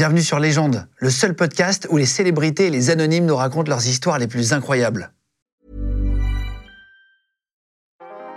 Bienvenue 0.00 0.22
sur 0.22 0.38
Légende, 0.38 0.88
le 0.96 1.10
seul 1.10 1.34
podcast 1.34 1.86
où 1.90 1.98
les 1.98 2.06
célébrités 2.06 2.68
et 2.68 2.70
les 2.70 2.88
anonymes 2.88 3.26
nous 3.26 3.36
racontent 3.36 3.68
leurs 3.68 3.86
histoires 3.86 4.18
les 4.18 4.26
plus 4.26 4.54
incroyables. 4.54 5.12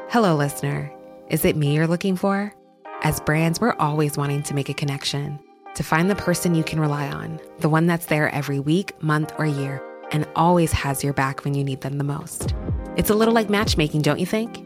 Hello, 0.10 0.38
listener. 0.38 0.92
Is 1.32 1.46
it 1.46 1.56
me 1.56 1.74
you're 1.74 1.88
looking 1.88 2.18
for? 2.18 2.52
As 3.02 3.22
brands, 3.22 3.62
we're 3.62 3.78
always 3.80 4.18
wanting 4.18 4.44
to 4.44 4.54
make 4.54 4.68
a 4.68 4.74
connection, 4.74 5.40
to 5.76 5.84
find 5.84 6.10
the 6.10 6.16
person 6.16 6.54
you 6.54 6.66
can 6.66 6.82
rely 6.82 7.08
on, 7.08 7.40
the 7.62 7.70
one 7.70 7.88
that's 7.88 8.08
there 8.08 8.28
every 8.36 8.60
week, 8.60 8.92
month, 9.02 9.32
or 9.40 9.46
year, 9.46 9.82
and 10.12 10.28
always 10.36 10.74
has 10.74 11.02
your 11.02 11.14
back 11.14 11.46
when 11.46 11.54
you 11.54 11.64
need 11.64 11.80
them 11.80 11.98
the 11.98 12.04
most. 12.04 12.54
It's 12.98 13.10
a 13.10 13.16
little 13.16 13.34
like 13.34 13.50
matchmaking, 13.50 14.02
don't 14.02 14.20
you 14.20 14.26
think? 14.26 14.66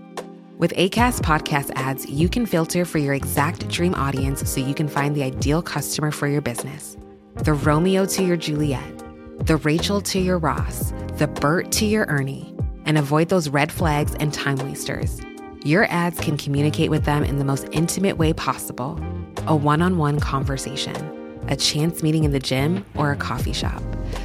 With 0.57 0.73
ACAST 0.73 1.21
podcast 1.21 1.69
ads, 1.75 2.07
you 2.07 2.27
can 2.27 2.47
filter 2.47 2.83
for 2.83 2.97
your 2.97 3.13
exact 3.13 3.67
dream 3.67 3.93
audience 3.93 4.49
so 4.49 4.59
you 4.59 4.73
can 4.73 4.87
find 4.87 5.15
the 5.15 5.21
ideal 5.21 5.61
customer 5.61 6.09
for 6.09 6.27
your 6.27 6.41
business. 6.41 6.97
The 7.35 7.53
Romeo 7.53 8.07
to 8.07 8.23
your 8.23 8.37
Juliet, 8.37 9.03
the 9.45 9.57
Rachel 9.57 10.01
to 10.01 10.19
your 10.19 10.39
Ross, 10.39 10.93
the 11.19 11.27
Bert 11.27 11.71
to 11.73 11.85
your 11.85 12.07
Ernie, 12.07 12.55
and 12.85 12.97
avoid 12.97 13.29
those 13.29 13.49
red 13.49 13.71
flags 13.71 14.15
and 14.15 14.33
time 14.33 14.57
wasters. 14.57 15.21
Your 15.63 15.85
ads 15.91 16.19
can 16.19 16.37
communicate 16.37 16.89
with 16.89 17.05
them 17.05 17.23
in 17.23 17.37
the 17.37 17.45
most 17.45 17.67
intimate 17.71 18.17
way 18.17 18.33
possible 18.33 18.99
a 19.45 19.55
one 19.55 19.83
on 19.83 19.99
one 19.99 20.19
conversation, 20.19 20.95
a 21.49 21.55
chance 21.55 22.01
meeting 22.01 22.23
in 22.23 22.31
the 22.31 22.39
gym, 22.39 22.83
or 22.95 23.11
a 23.11 23.15
coffee 23.15 23.53
shop. 23.53 23.83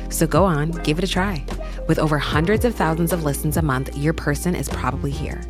So 0.09 0.27
go 0.27 0.45
on, 0.45 0.71
give 0.83 0.97
it 0.97 1.05
a 1.05 1.09
try. 1.09 1.45
With 1.89 1.99
over 1.99 2.17
hundreds 2.19 2.65
of 2.65 2.75
thousands 2.75 3.13
of 3.13 3.23
listens 3.23 3.59
a 3.59 3.63
month, 3.63 3.97
your 3.97 4.15
person 4.15 4.55
is 4.55 4.69
probably 4.69 5.11
here. 5.11 5.43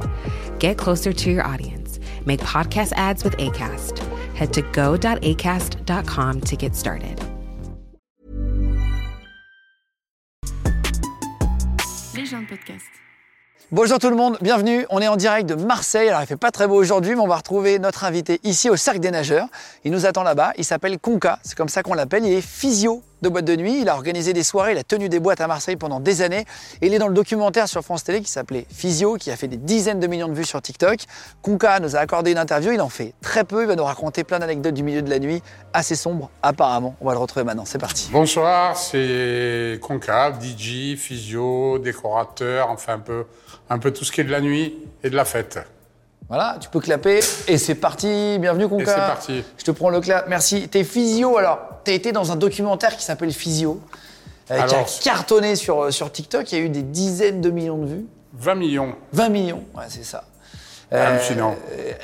Get 0.62 0.78
closer 0.78 1.12
to 1.12 1.28
your 1.28 1.44
audience. 1.44 1.98
Make 2.24 2.40
podcast 2.40 2.92
ads 2.94 3.24
with 3.24 3.36
ACAST. 3.38 3.98
Head 4.36 4.52
to 4.52 4.62
go.acast.com 4.70 6.40
to 6.40 6.56
get 6.56 6.76
started. 6.76 7.20
Légende 12.14 12.46
podcast. 12.46 12.86
Bonjour 13.72 13.98
tout 13.98 14.10
le 14.10 14.14
monde, 14.14 14.38
bienvenue. 14.40 14.86
On 14.90 15.00
est 15.00 15.08
en 15.08 15.16
direct 15.16 15.48
de 15.48 15.56
Marseille. 15.56 16.08
Alors 16.08 16.20
il 16.22 16.26
fait 16.26 16.36
pas 16.36 16.52
très 16.52 16.68
beau 16.68 16.76
aujourd'hui, 16.76 17.16
mais 17.16 17.22
on 17.22 17.26
va 17.26 17.38
retrouver 17.38 17.80
notre 17.80 18.04
invité 18.04 18.38
ici 18.44 18.70
au 18.70 18.76
Cercle 18.76 19.00
des 19.00 19.10
Nageurs. 19.10 19.48
Il 19.82 19.90
nous 19.90 20.06
attend 20.06 20.22
là-bas. 20.22 20.52
Il 20.58 20.64
s'appelle 20.64 20.96
Conca, 21.00 21.40
c'est 21.42 21.56
comme 21.56 21.70
ça 21.70 21.82
qu'on 21.82 21.94
l'appelle. 21.94 22.24
Il 22.24 22.32
est 22.32 22.40
physio 22.40 23.02
de 23.22 23.28
boîte 23.28 23.44
de 23.44 23.56
nuit. 23.56 23.80
Il 23.80 23.88
a 23.88 23.94
organisé 23.94 24.32
des 24.32 24.42
soirées, 24.42 24.72
il 24.72 24.78
a 24.78 24.84
tenu 24.84 25.08
des 25.08 25.20
boîtes 25.20 25.40
à 25.40 25.46
Marseille 25.46 25.76
pendant 25.76 26.00
des 26.00 26.22
années. 26.22 26.44
Et 26.80 26.86
il 26.88 26.94
est 26.94 26.98
dans 26.98 27.08
le 27.08 27.14
documentaire 27.14 27.68
sur 27.68 27.82
France 27.82 28.04
Télé 28.04 28.20
qui 28.20 28.30
s'appelait 28.30 28.66
Physio, 28.70 29.14
qui 29.14 29.30
a 29.30 29.36
fait 29.36 29.48
des 29.48 29.56
dizaines 29.56 30.00
de 30.00 30.06
millions 30.06 30.28
de 30.28 30.34
vues 30.34 30.44
sur 30.44 30.60
TikTok. 30.60 31.00
Conca 31.40 31.80
nous 31.80 31.96
a 31.96 32.00
accordé 32.00 32.32
une 32.32 32.38
interview. 32.38 32.72
Il 32.72 32.80
en 32.80 32.88
fait 32.88 33.14
très 33.22 33.44
peu. 33.44 33.62
Il 33.62 33.68
va 33.68 33.76
nous 33.76 33.84
raconter 33.84 34.24
plein 34.24 34.38
d'anecdotes 34.38 34.74
du 34.74 34.82
milieu 34.82 35.02
de 35.02 35.10
la 35.10 35.18
nuit, 35.18 35.42
assez 35.72 35.94
sombres 35.94 36.30
apparemment. 36.42 36.96
On 37.00 37.06
va 37.06 37.12
le 37.12 37.18
retrouver 37.18 37.44
maintenant. 37.44 37.64
C'est 37.64 37.78
parti. 37.78 38.10
Bonsoir, 38.12 38.76
c'est 38.76 39.78
Conca, 39.80 40.32
DJ, 40.32 40.96
physio, 40.96 41.78
décorateur, 41.78 42.70
enfin 42.70 42.94
un 42.94 42.98
peu, 42.98 43.24
un 43.70 43.78
peu 43.78 43.92
tout 43.92 44.04
ce 44.04 44.12
qui 44.12 44.20
est 44.20 44.24
de 44.24 44.32
la 44.32 44.40
nuit 44.40 44.76
et 45.02 45.10
de 45.10 45.16
la 45.16 45.24
fête. 45.24 45.58
Voilà, 46.32 46.56
tu 46.58 46.70
peux 46.70 46.80
clapper 46.80 47.20
et 47.46 47.58
c'est 47.58 47.74
parti. 47.74 48.38
Bienvenue 48.40 48.66
Conca. 48.66 48.84
Et 48.84 48.86
c'est 48.86 48.94
parti. 48.94 49.44
Je 49.58 49.64
te 49.64 49.70
prends 49.70 49.90
le 49.90 50.00
clap. 50.00 50.28
Merci. 50.28 50.66
T'es 50.66 50.82
physio 50.82 51.36
alors. 51.36 51.58
T'as 51.84 51.92
été 51.92 52.10
dans 52.10 52.32
un 52.32 52.36
documentaire 52.36 52.96
qui 52.96 53.04
s'appelle 53.04 53.32
Physio, 53.32 53.82
euh, 54.50 54.62
qui 54.62 54.74
a 54.74 54.84
cartonné 55.12 55.56
sur, 55.56 55.82
euh, 55.82 55.90
sur 55.90 56.10
TikTok. 56.10 56.50
Il 56.50 56.58
y 56.58 56.62
a 56.62 56.64
eu 56.64 56.70
des 56.70 56.80
dizaines 56.80 57.42
de 57.42 57.50
millions 57.50 57.76
de 57.76 57.86
vues. 57.86 58.06
20 58.32 58.54
millions. 58.54 58.94
20 59.12 59.28
millions, 59.28 59.62
ouais, 59.76 59.84
c'est 59.88 60.06
ça. 60.06 60.24
Euh, 60.92 61.18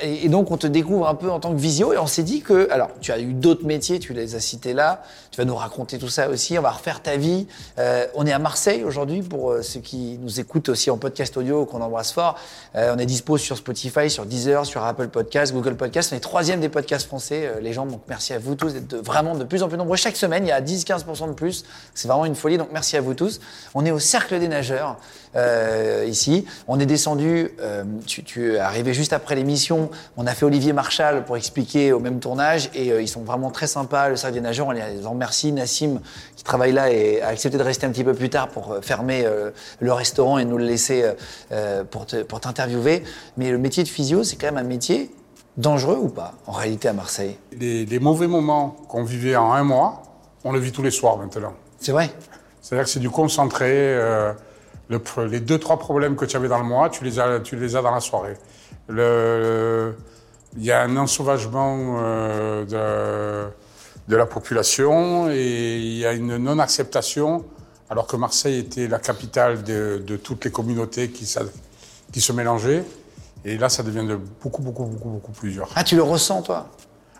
et, 0.01 0.25
et 0.25 0.29
donc, 0.29 0.51
on 0.51 0.57
te 0.57 0.67
découvre 0.67 1.07
un 1.07 1.15
peu 1.15 1.29
en 1.29 1.39
tant 1.39 1.53
que 1.53 1.59
visio. 1.59 1.93
Et 1.93 1.97
on 1.97 2.07
s'est 2.07 2.23
dit 2.23 2.41
que. 2.41 2.69
Alors, 2.71 2.89
tu 3.01 3.11
as 3.11 3.19
eu 3.19 3.33
d'autres 3.33 3.65
métiers, 3.65 3.99
tu 3.99 4.13
les 4.13 4.35
as 4.35 4.39
cités 4.39 4.73
là. 4.73 5.03
Tu 5.31 5.37
vas 5.37 5.45
nous 5.45 5.55
raconter 5.55 5.99
tout 5.99 6.09
ça 6.09 6.29
aussi. 6.29 6.57
On 6.57 6.61
va 6.61 6.71
refaire 6.71 7.01
ta 7.01 7.15
vie. 7.15 7.47
Euh, 7.77 8.05
on 8.15 8.25
est 8.25 8.31
à 8.31 8.39
Marseille 8.39 8.83
aujourd'hui 8.83 9.21
pour 9.21 9.51
euh, 9.51 9.61
ceux 9.61 9.79
qui 9.79 10.17
nous 10.21 10.39
écoutent 10.39 10.69
aussi 10.69 10.89
en 10.89 10.97
podcast 10.97 11.37
audio, 11.37 11.65
qu'on 11.65 11.81
embrasse 11.81 12.11
fort. 12.11 12.35
Euh, 12.75 12.93
on 12.95 12.97
est 12.97 13.05
dispo 13.05 13.37
sur 13.37 13.55
Spotify, 13.55 14.09
sur 14.09 14.25
Deezer, 14.25 14.65
sur 14.65 14.83
Apple 14.83 15.09
Podcasts, 15.09 15.53
Google 15.53 15.75
Podcasts. 15.75 16.11
On 16.13 16.15
est 16.15 16.19
troisième 16.19 16.59
des 16.59 16.69
podcasts 16.69 17.05
français, 17.05 17.45
euh, 17.45 17.59
les 17.61 17.73
gens. 17.73 17.85
Donc, 17.85 18.01
merci 18.07 18.33
à 18.33 18.39
vous 18.39 18.55
tous 18.55 18.73
d'être 18.73 18.95
vraiment 18.95 19.35
de 19.35 19.43
plus 19.43 19.61
en 19.61 19.67
plus 19.67 19.77
nombreux. 19.77 19.97
Chaque 19.97 20.15
semaine, 20.15 20.45
il 20.45 20.49
y 20.49 20.51
a 20.51 20.61
10-15% 20.61 21.27
de 21.27 21.33
plus. 21.33 21.63
C'est 21.93 22.07
vraiment 22.07 22.25
une 22.25 22.35
folie. 22.35 22.57
Donc, 22.57 22.69
merci 22.73 22.97
à 22.97 23.01
vous 23.01 23.13
tous. 23.13 23.39
On 23.75 23.85
est 23.85 23.91
au 23.91 23.99
Cercle 23.99 24.39
des 24.39 24.47
Nageurs 24.47 24.97
euh, 25.35 26.05
ici. 26.07 26.45
On 26.67 26.79
est 26.79 26.85
descendu, 26.85 27.51
euh, 27.61 27.83
tu, 28.05 28.23
tu 28.23 28.55
es 28.55 28.59
arrivé 28.59 28.93
juste 28.93 29.13
après 29.13 29.35
l'émission. 29.35 29.89
On 30.17 30.25
a 30.27 30.31
fait 30.33 30.45
Olivier 30.45 30.73
Marchal 30.73 31.25
pour 31.25 31.37
expliquer 31.37 31.93
au 31.93 31.99
même 31.99 32.19
tournage 32.19 32.69
et 32.73 32.91
euh, 32.91 33.01
ils 33.01 33.07
sont 33.07 33.21
vraiment 33.21 33.51
très 33.51 33.67
sympas. 33.67 34.09
Le 34.09 34.15
Cercle 34.15 34.35
des 34.35 34.41
Nageurs, 34.41 34.67
on 34.67 34.71
les 34.71 35.05
en 35.05 35.11
remercie. 35.11 35.51
Nassim, 35.51 35.99
qui 36.35 36.43
travaille 36.43 36.71
là, 36.71 36.91
et 36.91 37.21
a 37.21 37.27
accepté 37.27 37.57
de 37.57 37.63
rester 37.63 37.85
un 37.85 37.91
petit 37.91 38.03
peu 38.03 38.13
plus 38.13 38.29
tard 38.29 38.49
pour 38.49 38.77
fermer 38.81 39.25
le 39.79 39.93
restaurant 39.93 40.37
et 40.37 40.45
nous 40.45 40.57
le 40.57 40.65
laisser 40.65 41.03
pour 41.91 42.05
te- 42.05 42.23
pour 42.23 42.39
t'interviewer. 42.39 43.03
Mais 43.37 43.51
le 43.51 43.57
métier 43.57 43.83
de 43.83 43.89
physio, 43.89 44.23
c'est 44.23 44.35
quand 44.35 44.47
même 44.47 44.57
un 44.57 44.67
métier 44.67 45.11
dangereux 45.57 45.97
ou 46.01 46.07
pas, 46.07 46.33
en 46.47 46.53
réalité, 46.53 46.87
à 46.87 46.93
Marseille? 46.93 47.37
Les, 47.57 47.85
les 47.85 47.99
mauvais 47.99 48.27
moments 48.27 48.77
qu'on 48.87 49.03
vivait 49.03 49.35
en 49.35 49.51
un 49.51 49.63
mois, 49.63 50.03
on 50.43 50.51
le 50.53 50.59
vit 50.59 50.71
tous 50.71 50.83
les 50.83 50.91
soirs 50.91 51.17
maintenant. 51.17 51.53
C'est 51.79 51.91
vrai? 51.91 52.09
C'est-à-dire 52.61 52.85
que 52.85 52.91
c'est 52.91 52.99
du 52.99 53.09
concentré. 53.09 53.67
euh, 53.69 54.31
les 54.89 55.39
deux, 55.39 55.59
trois 55.59 55.77
problèmes 55.77 56.15
que 56.15 56.25
tu 56.25 56.35
avais 56.35 56.47
dans 56.47 56.57
le 56.57 56.63
mois, 56.63 56.89
tu 56.89 57.03
les 57.03 57.19
as, 57.19 57.39
tu 57.39 57.55
les 57.55 57.75
as 57.75 57.81
dans 57.81 57.93
la 57.93 57.99
soirée. 57.99 58.37
Il 58.89 60.63
y 60.63 60.71
a 60.71 60.81
un 60.81 60.97
ensauvagement 60.97 61.97
euh, 61.99 63.51
de, 64.07 64.15
la 64.15 64.25
population 64.25 65.29
et 65.29 65.77
il 65.77 65.97
y 65.97 66.05
a 66.05 66.13
une 66.13 66.37
non-acceptation, 66.37 67.45
alors 67.89 68.07
que 68.07 68.17
Marseille 68.17 68.57
était 68.57 68.87
la 68.87 68.97
capitale 68.97 69.63
de, 69.63 70.17
toutes 70.17 70.45
les 70.45 70.51
communautés 70.51 71.09
qui, 71.09 71.31
qui 72.11 72.21
se 72.21 72.33
mélangeaient. 72.33 72.83
Et 73.45 73.57
là, 73.57 73.69
ça 73.69 73.83
devient 73.83 74.05
de 74.05 74.19
beaucoup, 74.41 74.61
beaucoup, 74.61 74.85
beaucoup, 74.85 75.09
beaucoup 75.09 75.31
plus 75.31 75.51
dur. 75.51 75.69
Ah, 75.75 75.83
tu 75.83 75.95
le 75.95 76.03
ressens, 76.03 76.41
toi? 76.41 76.67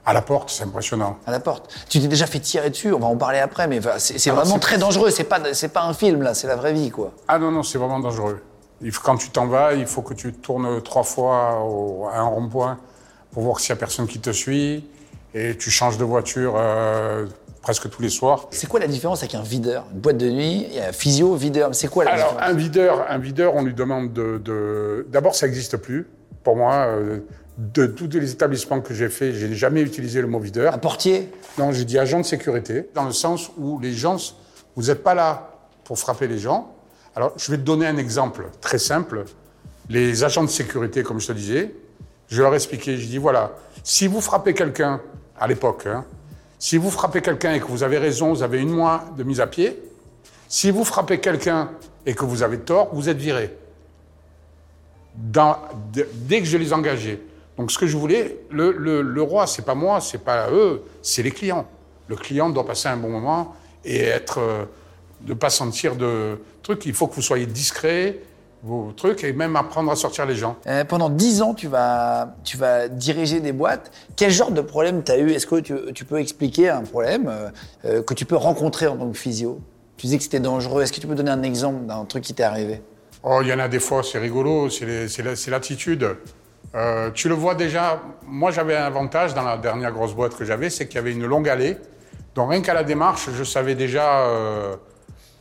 À 0.09 0.14
la 0.14 0.24
porte, 0.24 0.50
c'est 0.50 0.64
impressionnant. 0.64 1.18
à 1.28 1.31
la 1.31 1.40
porte. 1.40 1.72
Tu 1.88 2.00
t'es 2.00 2.08
déjà 2.08 2.25
fait 2.25 2.40
tirer 2.40 2.72
dessus, 2.72 2.92
on 2.92 2.97
va 3.00 3.06
en 3.06 3.16
parler 3.16 3.38
après, 3.38 3.68
mais 3.68 3.80
c'est 4.00 4.30
Alors, 4.31 4.44
vraiment 4.44 4.58
très 4.58 4.80
dangereux. 4.80 5.12
C'est 5.12 5.24
pas, 5.24 5.40
pas 5.40 5.84
un 5.84 5.94
film 5.94 6.24
là, 6.24 6.34
c'est 6.34 6.47
la 6.47 6.56
vraie 6.56 6.74
vie 6.74 6.90
quoi. 6.90 7.12
Ah 7.28 7.38
non, 7.38 7.52
non, 7.52 7.62
c'est 7.62 7.78
vraiment 7.78 8.00
dangereux. 8.00 8.42
Il 8.81 8.92
faut- 8.92 9.02
quand 9.03 9.18
tu 9.18 9.30
t'en 9.30 9.46
vas, 9.46 9.74
il 9.75 9.86
faut 9.86 10.02
que 10.02 10.16
tu 10.16 10.34
tournes 10.34 10.81
trois 10.81 11.03
fois 11.03 11.64
au- 11.64 12.08
à 12.12 12.18
un 12.18 12.24
rond-point 12.24 12.80
pour 13.31 13.44
voir 13.44 13.59
s'il 13.59 13.72
n'y 13.74 13.78
a 13.78 13.80
personne 13.81 14.08
qui 14.08 14.20
te 14.20 14.31
suit. 14.31 14.88
Et 15.36 15.56
tu 15.58 15.70
changes 15.70 16.00
de 16.00 16.03
voiture 16.03 16.53
euh, 16.58 17.28
presque 17.62 17.88
tous 17.91 18.02
les 18.02 18.09
soirs. 18.09 18.47
C'est 18.50 18.66
quoi 18.68 18.80
la 18.80 18.88
différence 18.88 19.20
avec 19.20 19.36
un 19.36 19.44
videur? 19.44 19.86
Une 19.94 20.00
boîte 20.00 20.18
de 20.18 20.28
nuit, 20.31 20.66
il 20.72 20.76
y 20.76 20.80
a 20.80 20.91
physio, 20.91 21.36
videur. 21.36 21.76
C'est 21.76 21.88
quoi 21.88 22.03
la 22.06 22.14
Alors, 22.14 22.30
différence? 22.31 22.50
un 22.50 22.53
videur, 22.56 23.06
un 23.08 23.18
videur, 23.20 23.53
on 23.56 23.62
lui 23.64 23.76
demande 23.76 24.12
de. 24.12 24.40
de- 24.44 25.06
D'abord, 25.09 25.36
ça 25.36 25.46
n'existe 25.46 25.78
plus. 25.78 26.08
Pour 26.44 26.56
moi, 26.56 26.74
euh, 26.88 27.20
de 27.59 27.86
tous 27.86 28.08
les 28.08 28.31
établissements 28.31 28.80
que 28.80 28.94
j'ai 28.94 29.09
fait, 29.09 29.34
je 29.34 29.46
n'ai 29.46 29.56
jamais 29.56 29.81
utilisé 29.81 30.22
le 30.22 30.28
mot 30.28 30.40
videur. 30.40 30.74
Un 30.74 30.78
portier? 30.78 31.30
Non, 31.58 31.74
j'ai 31.74 31.84
dit 31.84 32.00
agent 32.00 32.20
de 32.20 32.25
sécurité, 32.25 32.90
dans 32.96 33.03
le 33.03 33.12
sens 33.12 33.52
où 33.58 33.80
les 33.80 33.92
gens, 33.92 34.16
vous 34.78 34.84
n'êtes 34.84 35.03
pas 35.03 35.14
là 35.14 35.58
pour 35.84 36.00
frapper 36.00 36.28
les 36.28 36.40
gens. 36.40 36.74
Alors, 37.16 37.34
je 37.36 37.52
vais 37.52 37.58
te 37.58 37.64
donner 37.64 37.86
un 37.86 37.97
exemple 37.97 38.46
très 38.62 38.78
simple. 38.78 39.25
Les 39.90 40.24
agents 40.24 40.44
de 40.44 40.50
sécurité, 40.50 41.03
comme 41.03 41.20
je 41.20 41.28
te 41.28 41.34
disais, 41.34 41.75
je 42.30 42.42
leur 42.42 42.53
ai 42.53 42.56
expliqué, 42.56 42.97
je 42.97 43.08
dis 43.08 43.18
voilà, 43.18 43.52
si 43.84 44.08
vous 44.08 44.22
frappez 44.22 44.53
quelqu'un, 44.53 45.02
à 45.38 45.46
l'époque, 45.47 45.86
hein, 45.86 46.06
si 46.59 46.78
vous 46.78 46.91
frappez 46.91 47.22
quelqu'un 47.22 47.53
et 47.53 47.59
que 47.59 47.66
vous 47.66 47.84
avez 47.84 47.97
raison, 47.97 48.31
vous 48.34 48.44
avez 48.44 48.62
une 48.62 48.70
mois 48.70 49.03
de 49.18 49.24
mise 49.24 49.41
à 49.41 49.47
pied. 49.47 49.81
Si 50.47 50.72
vous 50.72 50.86
frappez 50.86 51.20
quelqu'un 51.20 51.72
et 52.06 52.14
que 52.14 52.24
vous 52.24 52.41
avez 52.41 52.59
tort, 52.59 52.90
vous 52.94 53.09
êtes 53.09 53.18
viré. 53.18 53.53
Dans- 55.16 55.58
dès 55.91 56.40
que 56.40 56.46
je 56.46 56.58
les 56.58 56.72
engageais. 56.72 57.20
Donc 57.59 57.72
ce 57.72 57.78
que 57.78 57.88
je 57.88 57.97
voulais, 57.97 58.40
le, 58.50 58.72
le, 58.72 59.02
le 59.02 59.22
roi, 59.22 59.46
c'est 59.46 59.66
pas 59.66 59.75
moi, 59.75 60.00
c'est 60.00 60.24
pas 60.24 60.50
eux, 60.50 60.81
c'est 61.02 61.24
les 61.24 61.31
clients. 61.31 61.66
Le 62.08 62.16
client 62.16 62.50
doit 62.50 62.66
passer 62.66 62.88
un 62.88 62.96
bon 62.96 63.09
moment 63.09 63.53
et 63.84 64.00
être, 64.00 64.40
euh, 64.40 64.64
ne 65.28 65.34
pas 65.34 65.50
sentir 65.50 65.97
de 65.97 66.40
trucs. 66.64 66.85
Il 66.85 66.94
faut 66.94 67.08
que 67.08 67.16
vous 67.16 67.22
soyez 67.22 67.46
discret, 67.46 68.20
vos 68.64 68.94
trucs, 68.96 69.26
et 69.26 69.34
même 69.34 69.58
apprendre 69.58 69.91
à 69.91 69.97
sortir 69.97 70.26
les 70.26 70.35
gens. 70.35 70.56
Euh, 70.67 70.85
pendant 70.85 71.09
10 71.09 71.41
ans, 71.41 71.53
tu 71.53 71.67
vas, 71.67 72.34
tu 72.46 72.56
vas 72.56 72.88
diriger 72.88 73.41
des 73.41 73.52
boîtes. 73.52 73.91
Quel 74.16 74.32
genre 74.32 74.52
de 74.52 74.62
problème 74.62 75.03
tu 75.03 75.12
as 75.12 75.17
eu? 75.17 75.32
Est-ce 75.32 75.46
que 75.46 75.59
tu, 75.59 75.76
tu 75.94 76.05
peux 76.05 76.22
expliquer 76.22 76.70
un 76.70 76.84
problème 76.84 77.28
euh, 77.28 77.50
euh, 77.84 78.02
que 78.02 78.14
tu 78.14 78.23
peux 78.23 78.38
rencontrer 78.38 78.88
en 78.88 78.96
tant 78.96 79.09
que 79.09 79.17
physio? 79.17 79.59
Tu 79.97 80.05
disais 80.08 80.17
que 80.17 80.23
c'était 80.23 80.40
dangereux. 80.40 80.84
Est-ce 80.84 80.94
que 80.94 81.02
tu 81.02 81.08
peux 81.08 81.16
donner 81.16 81.32
un 81.32 81.44
exemple 81.44 81.85
d'un 81.88 82.05
truc 82.05 82.23
qui 82.23 82.34
t'est 82.34 82.44
arrivé? 82.44 82.82
Oh, 83.22 83.40
il 83.41 83.50
y 83.50 83.53
en 83.53 83.59
a 83.59 83.67
des 83.67 83.82
fois, 83.82 84.02
c'est 84.02 84.17
rigolo, 84.17 84.70
c'est 84.70 85.50
l'attitude. 85.50 86.08
Euh, 86.75 87.09
tu 87.11 87.29
le 87.29 87.33
vois 87.35 87.55
déjà, 87.55 87.99
moi 88.27 88.51
j'avais 88.51 88.75
un 88.77 88.85
avantage 88.85 89.33
dans 89.33 89.41
la 89.43 89.57
dernière 89.57 89.91
grosse 89.91 90.13
boîte 90.13 90.35
que 90.37 90.45
j'avais, 90.45 90.69
c'est 90.69 90.87
qu'il 90.87 90.95
y 90.95 90.99
avait 90.99 91.11
une 91.13 91.25
longue 91.25 91.49
allée. 91.49 91.77
Donc 92.35 92.51
rien 92.51 92.61
qu'à 92.61 92.73
la 92.75 92.83
démarche, 92.83 93.29
je 93.35 93.43
savais 93.43 93.75
déjà... 93.75 94.19
Euh, 94.21 94.75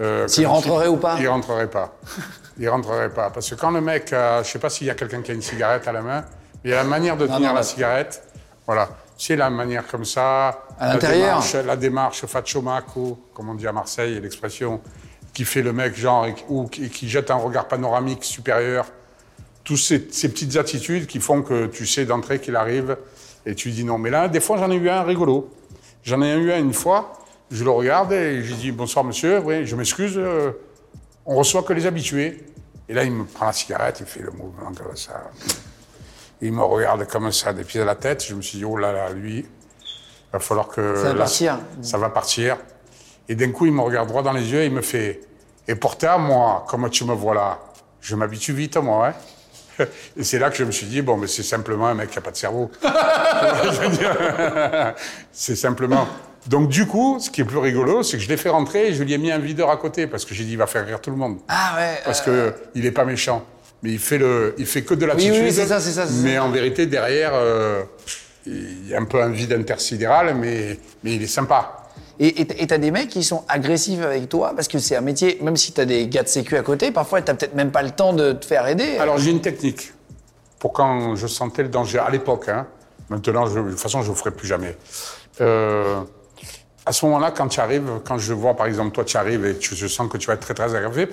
euh, 0.00 0.26
S'il 0.28 0.46
rentrerait 0.46 0.86
ou 0.88 0.96
pas 0.96 1.16
Il 1.20 1.28
rentrerait 1.28 1.68
pas. 1.68 1.92
Il 2.58 2.68
rentrerait 2.68 3.10
pas. 3.10 3.30
Parce 3.30 3.50
que 3.50 3.54
quand 3.56 3.70
le 3.70 3.80
mec, 3.80 4.12
euh, 4.12 4.42
je 4.42 4.48
sais 4.48 4.58
pas 4.58 4.70
s'il 4.70 4.86
y 4.86 4.90
a 4.90 4.94
quelqu'un 4.94 5.22
qui 5.22 5.30
a 5.30 5.34
une 5.34 5.42
cigarette 5.42 5.86
à 5.86 5.92
la 5.92 6.00
main, 6.02 6.24
mais 6.64 6.70
il 6.70 6.70
y 6.70 6.74
a 6.74 6.78
la 6.78 6.84
manière 6.88 7.16
de 7.16 7.26
Non, 7.26 7.36
tenir 7.36 7.50
non, 7.50 7.54
la 7.56 7.62
cigarette. 7.62 8.22
Voilà. 8.66 8.88
C'est 9.16 9.36
la 9.36 9.50
manière 9.50 9.86
comme 9.86 10.04
ça. 10.04 10.64
À 10.78 10.86
la 10.88 10.92
l'intérieur. 10.94 11.40
démarche- 11.40 11.54
La 11.66 11.76
démarche 11.76 12.26
fachomaco, 12.26 13.18
comme 13.34 13.48
on 13.50 13.54
dit 13.54 13.66
à 13.66 13.72
Marseille, 13.72 14.18
l'expression 14.20 14.80
qui 15.34 15.44
fait 15.44 15.62
le 15.62 15.72
mec 15.72 15.96
genre, 15.96 16.26
et- 16.26 16.34
ou 16.48 16.66
qui, 16.68 16.88
qui 16.90 17.08
jette 17.08 17.30
un 17.30 17.36
regard 17.36 17.68
panoramique 17.68 18.24
supérieur. 18.24 18.86
Toutes 19.68 19.76
ces, 19.76 20.08
ces 20.10 20.30
petites 20.30 20.56
attitudes 20.56 21.06
qui 21.06 21.20
font 21.20 21.42
que 21.42 21.66
tu 21.66 21.84
sais 21.84 22.06
d'entrée 22.06 22.40
qu'il 22.40 22.56
arrive 22.56 22.96
et 23.44 23.54
tu 23.54 23.70
dis 23.70 23.84
non. 23.84 23.98
Mais 23.98 24.08
là, 24.08 24.26
des 24.26 24.40
fois, 24.40 24.56
j'en 24.56 24.70
ai 24.70 24.76
eu 24.76 24.88
un 24.88 25.02
rigolo. 25.02 25.50
J'en 26.04 26.22
ai 26.22 26.32
eu 26.32 26.52
un 26.52 26.58
une 26.58 26.72
fois, 26.72 27.12
je 27.50 27.64
le 27.64 27.70
regarde 27.70 28.12
et 28.12 28.42
j'ai 28.42 28.54
dit 28.54 28.72
bonsoir 28.72 29.04
monsieur, 29.04 29.40
oui, 29.40 29.66
je 29.66 29.76
m'excuse, 29.76 30.14
euh, 30.16 30.52
on 31.26 31.36
reçoit 31.36 31.62
que 31.62 31.74
les 31.74 31.84
habitués. 31.84 32.46
Et 32.88 32.94
là, 32.94 33.04
il 33.04 33.12
me 33.12 33.24
prend 33.26 33.44
la 33.44 33.52
cigarette, 33.52 33.98
il 34.00 34.06
fait 34.06 34.22
le 34.22 34.30
mouvement 34.30 34.72
comme 34.72 34.96
ça. 34.96 35.30
Il 36.40 36.52
me 36.52 36.62
regarde 36.62 37.06
comme 37.06 37.30
ça, 37.30 37.52
des 37.52 37.64
pieds 37.64 37.82
à 37.82 37.84
la 37.84 37.94
tête. 37.94 38.24
Je 38.24 38.34
me 38.34 38.40
suis 38.40 38.56
dit, 38.56 38.64
oh 38.64 38.78
là 38.78 38.90
là, 38.90 39.10
lui, 39.10 39.40
il 39.40 40.32
va 40.32 40.38
falloir 40.38 40.68
que. 40.68 40.96
Ça 40.96 41.02
va 41.02 41.12
là, 41.12 41.18
partir. 41.18 41.58
Ça 41.82 41.98
va 41.98 42.08
partir. 42.08 42.56
Et 43.28 43.34
d'un 43.34 43.50
coup, 43.50 43.66
il 43.66 43.72
me 43.72 43.82
regarde 43.82 44.08
droit 44.08 44.22
dans 44.22 44.32
les 44.32 44.50
yeux 44.50 44.62
et 44.62 44.66
il 44.66 44.72
me 44.72 44.80
fait 44.80 45.20
Et 45.66 45.74
pourtant, 45.74 46.18
moi, 46.18 46.64
comme 46.66 46.88
tu 46.88 47.04
me 47.04 47.12
vois 47.12 47.34
là, 47.34 47.58
je 48.00 48.16
m'habitue 48.16 48.54
vite, 48.54 48.78
moi. 48.78 49.08
Hein 49.08 49.14
et 50.16 50.24
c'est 50.24 50.38
là 50.38 50.50
que 50.50 50.56
je 50.56 50.64
me 50.64 50.70
suis 50.70 50.86
dit 50.86 51.02
Bon, 51.02 51.16
mais 51.16 51.26
c'est 51.26 51.42
simplement 51.42 51.86
un 51.86 51.94
mec 51.94 52.10
qui 52.10 52.16
n'a 52.16 52.22
pas 52.22 52.30
de 52.30 52.36
cerveau. 52.36 52.70
C'est 55.32 55.56
simplement. 55.56 56.06
Donc, 56.46 56.68
du 56.68 56.86
coup, 56.86 57.18
ce 57.20 57.30
qui 57.30 57.42
est 57.42 57.44
plus 57.44 57.58
rigolo, 57.58 58.02
c'est 58.02 58.16
que 58.16 58.22
je 58.22 58.28
l'ai 58.28 58.36
fait 58.36 58.48
rentrer 58.48 58.88
et 58.88 58.94
je 58.94 59.02
lui 59.02 59.12
ai 59.12 59.18
mis 59.18 59.30
un 59.30 59.38
videur 59.38 59.70
à 59.70 59.76
côté 59.76 60.06
parce 60.06 60.24
que 60.24 60.34
j'ai 60.34 60.44
dit 60.44 60.52
Il 60.52 60.58
va 60.58 60.66
faire 60.66 60.86
rire 60.86 61.00
tout 61.00 61.10
le 61.10 61.16
monde. 61.16 61.38
Ah 61.48 61.74
ouais. 61.76 61.98
Parce 62.04 62.22
euh, 62.28 62.50
que 62.50 62.56
il 62.74 62.86
est 62.86 62.90
pas 62.92 63.04
méchant, 63.04 63.44
mais 63.82 63.90
il 63.90 63.98
fait 63.98 64.18
le, 64.18 64.54
il 64.58 64.66
fait 64.66 64.82
que 64.82 64.94
de 64.94 65.04
l'attitude. 65.04 65.34
oui, 65.42 65.52
c'est 65.52 65.66
ça, 65.66 65.80
c'est 65.80 65.92
ça, 65.92 66.06
Mais 66.22 66.36
ça. 66.36 66.44
en 66.44 66.50
vérité, 66.50 66.86
derrière, 66.86 67.32
euh, 67.34 67.82
il 68.46 68.88
y 68.88 68.94
a 68.94 69.00
un 69.00 69.04
peu 69.04 69.22
un 69.22 69.30
vide 69.30 69.52
intersidéral, 69.52 70.34
mais, 70.34 70.78
mais 71.04 71.14
il 71.16 71.22
est 71.22 71.26
sympa. 71.26 71.87
Et 72.20 72.66
t'as 72.66 72.78
des 72.78 72.90
mecs 72.90 73.08
qui 73.10 73.22
sont 73.22 73.44
agressifs 73.48 74.02
avec 74.02 74.28
toi 74.28 74.52
parce 74.56 74.66
que 74.66 74.78
c'est 74.80 74.96
un 74.96 75.00
métier, 75.00 75.38
même 75.40 75.56
si 75.56 75.70
t'as 75.72 75.84
des 75.84 76.08
gars 76.08 76.24
de 76.24 76.28
sécu 76.28 76.56
à 76.56 76.62
côté, 76.62 76.90
parfois 76.90 77.22
t'as 77.22 77.34
peut-être 77.34 77.54
même 77.54 77.70
pas 77.70 77.82
le 77.82 77.90
temps 77.92 78.12
de 78.12 78.32
te 78.32 78.44
faire 78.44 78.66
aider. 78.66 78.96
Alors 78.98 79.18
j'ai 79.18 79.30
une 79.30 79.40
technique 79.40 79.92
pour 80.58 80.72
quand 80.72 81.14
je 81.14 81.28
sentais 81.28 81.62
le 81.62 81.68
danger 81.68 82.00
à 82.00 82.10
l'époque. 82.10 82.48
Hein. 82.48 82.66
Maintenant, 83.08 83.46
je- 83.46 83.60
de 83.60 83.70
toute 83.70 83.78
façon, 83.78 84.00
je 84.02 84.08
ne 84.08 84.12
le 84.14 84.18
ferai 84.18 84.32
plus 84.32 84.48
jamais. 84.48 84.76
Euh, 85.40 86.00
à 86.84 86.92
ce 86.92 87.06
moment-là, 87.06 87.30
quand 87.30 87.46
tu 87.46 87.60
arrives, 87.60 87.88
quand 88.04 88.18
je 88.18 88.32
vois 88.34 88.54
par 88.54 88.66
exemple 88.66 88.90
toi 88.92 89.04
tu 89.04 89.16
arrives 89.16 89.46
et 89.46 89.56
je 89.60 89.86
sens 89.86 90.08
que 90.10 90.18
tu 90.18 90.26
vas 90.26 90.34
être 90.34 90.40
très 90.40 90.54
très 90.54 90.74
aggravé, 90.74 91.08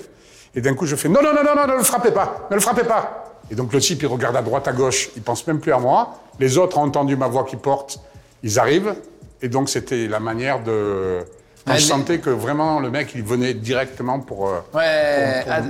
et 0.56 0.60
d'un 0.60 0.74
coup 0.74 0.86
je 0.86 0.96
fais 0.96 1.08
non 1.08 1.22
non 1.22 1.32
non 1.34 1.44
non 1.44 1.54
non 1.54 1.66
ne 1.72 1.78
le 1.78 1.84
frappez 1.84 2.10
pas, 2.10 2.48
ne 2.50 2.56
le 2.56 2.60
frappez 2.60 2.84
pas. 2.84 3.36
Et 3.50 3.54
donc 3.54 3.72
le 3.72 3.78
type 3.80 4.02
il 4.02 4.06
regarde 4.08 4.34
à 4.36 4.42
droite 4.42 4.66
à 4.66 4.72
gauche, 4.72 5.10
il 5.14 5.22
pense 5.22 5.46
même 5.46 5.60
plus 5.60 5.72
à 5.72 5.78
moi. 5.78 6.18
Les 6.40 6.58
autres 6.58 6.78
ont 6.78 6.82
entendu 6.82 7.14
ma 7.14 7.28
voix 7.28 7.44
qui 7.44 7.54
porte, 7.56 8.00
ils 8.42 8.58
arrivent, 8.58 8.94
et 9.42 9.48
donc 9.48 9.68
c'était 9.68 10.06
la 10.08 10.20
manière 10.20 10.62
de. 10.62 11.20
quand 11.66 11.74
je 11.74 11.80
sentais 11.80 12.18
que 12.18 12.30
vraiment 12.30 12.80
le 12.80 12.90
mec 12.90 13.12
il 13.14 13.22
venait 13.22 13.54
directement 13.54 14.20
pour. 14.20 14.48
euh, 14.48 14.60
Ouais. 14.74 15.42
pour- 15.44 15.52
ah, 15.52 15.60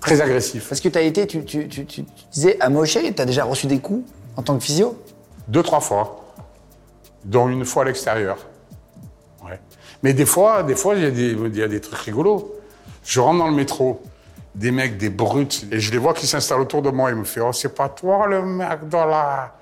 très 0.00 0.20
agressif. 0.20 0.68
parce 0.68 0.80
que 0.80 0.88
été, 0.98 1.26
tu, 1.26 1.44
tu, 1.44 1.68
tu, 1.68 1.86
tu- 1.86 2.04
tu 2.04 2.24
disais 2.32 2.56
amoché, 2.60 3.12
t'as 3.14 3.24
déjà 3.24 3.44
reçu 3.44 3.66
des 3.66 3.78
coups 3.78 4.08
en 4.36 4.42
tant 4.42 4.56
que 4.58 4.62
physio? 4.62 4.96
Deux, 5.48 5.62
trois 5.62 5.80
fois, 5.80 6.24
dont 7.24 7.48
une 7.48 7.64
fois 7.64 7.82
à 7.82 7.86
l'extérieur. 7.86 8.36
Ouais. 9.44 9.58
Mais 10.02 10.12
des 10.14 10.26
fois, 10.26 10.62
des 10.62 10.74
fois, 10.74 10.94
il 10.94 11.02
y, 11.02 11.06
a 11.06 11.10
des- 11.10 11.32
il 11.32 11.56
y 11.56 11.62
a 11.62 11.68
des 11.68 11.80
trucs 11.80 11.98
rigolos. 12.00 12.54
Je 13.04 13.20
rentre 13.20 13.38
dans 13.38 13.48
le 13.48 13.54
métro, 13.54 14.02
des 14.54 14.70
mecs, 14.70 14.96
des 14.98 15.10
brutes, 15.10 15.66
et 15.70 15.80
je 15.80 15.90
les 15.92 15.98
vois 15.98 16.14
qui 16.14 16.26
s'installent 16.26 16.60
autour 16.60 16.80
de 16.82 16.90
moi. 16.90 17.10
Ils 17.10 17.16
me 17.16 17.24
font 17.24 17.48
Oh, 17.48 17.52
c'est 17.52 17.74
pas 17.74 17.88
toi 17.88 18.26
le 18.26 18.42
mec 18.44 18.88
de 18.88 18.96
la, 18.96 19.54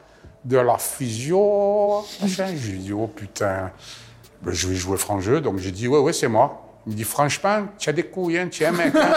de 0.44 0.56
la 0.58 0.78
physio 0.78 2.04
machin. 2.20 2.48
Je 2.56 2.70
lui 2.72 2.78
dis 2.78 2.92
Oh 2.92 3.06
putain, 3.06 3.70
Ben, 4.42 4.52
je 4.52 4.66
vais 4.68 4.74
jouer 4.74 4.96
franc 4.98 5.20
jeu. 5.20 5.40
Donc 5.40 5.58
j'ai 5.58 5.70
dit 5.70 5.88
Ouais, 5.88 5.98
ouais, 5.98 6.12
c'est 6.12 6.28
moi. 6.28 6.68
Il 6.86 6.92
me 6.92 6.96
dit 6.96 7.04
Franchement, 7.04 7.66
tu 7.78 7.88
as 7.88 7.92
des 7.92 8.02
couilles, 8.04 8.38
hein, 8.38 8.48
tu 8.50 8.62
es 8.64 8.66
un 8.66 8.72
mec. 8.72 8.92
hein. 8.94 9.12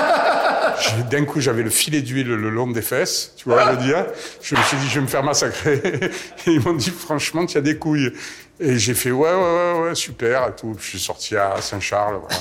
D'un 1.10 1.24
coup, 1.26 1.40
j'avais 1.40 1.64
le 1.64 1.70
filet 1.70 2.02
d'huile 2.02 2.28
le 2.28 2.50
long 2.50 2.68
des 2.68 2.82
fesses, 2.82 3.32
tu 3.38 3.48
vois, 3.50 3.66
je 3.66 3.78
veux 3.78 3.84
dire. 3.86 4.06
Je 4.42 4.56
me 4.56 4.62
suis 4.64 4.78
dit, 4.78 4.88
je 4.90 4.96
vais 4.96 5.02
me 5.02 5.08
faire 5.08 5.24
massacrer. 5.24 5.82
Et 6.48 6.52
ils 6.52 6.60
m'ont 6.62 6.74
dit, 6.74 6.90
franchement, 6.90 7.46
tu 7.46 7.58
as 7.58 7.62
des 7.62 7.78
couilles. 7.78 8.12
Et 8.60 8.78
j'ai 8.78 8.94
fait, 8.94 9.12
ouais, 9.12 9.30
ouais, 9.34 9.74
ouais, 9.74 9.82
ouais, 9.84 9.96
super, 9.96 10.50
et 10.50 10.52
tout. 10.56 10.74
Puis 10.76 10.84
je 10.84 10.90
suis 10.90 11.00
sorti 11.00 11.36
à 11.38 11.56
Saint-Charles, 11.62 12.18
voilà. 12.20 12.36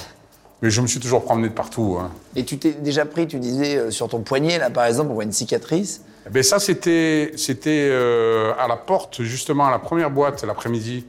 Mais 0.62 0.70
je 0.70 0.80
me 0.80 0.86
suis 0.88 0.98
toujours 1.00 1.22
promené 1.24 1.48
de 1.48 1.54
partout. 1.54 1.96
Hein. 2.00 2.10
Et 2.34 2.44
tu 2.44 2.58
t'es 2.58 2.72
déjà 2.72 3.04
pris, 3.04 3.26
tu 3.28 3.38
disais, 3.38 3.76
euh, 3.76 3.90
sur 3.90 4.08
ton 4.08 4.20
poignet, 4.20 4.58
là, 4.58 4.68
par 4.70 4.84
exemple, 4.86 5.10
on 5.10 5.14
voit 5.14 5.24
une 5.24 5.32
cicatrice. 5.32 6.00
Eh 6.26 6.30
Ben 6.30 6.42
ça, 6.42 6.58
c'était, 6.58 7.32
c'était 7.36 7.88
euh, 7.90 8.52
à 8.58 8.66
la 8.66 8.76
porte, 8.76 9.22
justement, 9.22 9.66
à 9.66 9.70
la 9.70 9.78
première 9.78 10.10
boîte, 10.10 10.42
l'après-midi, 10.44 11.04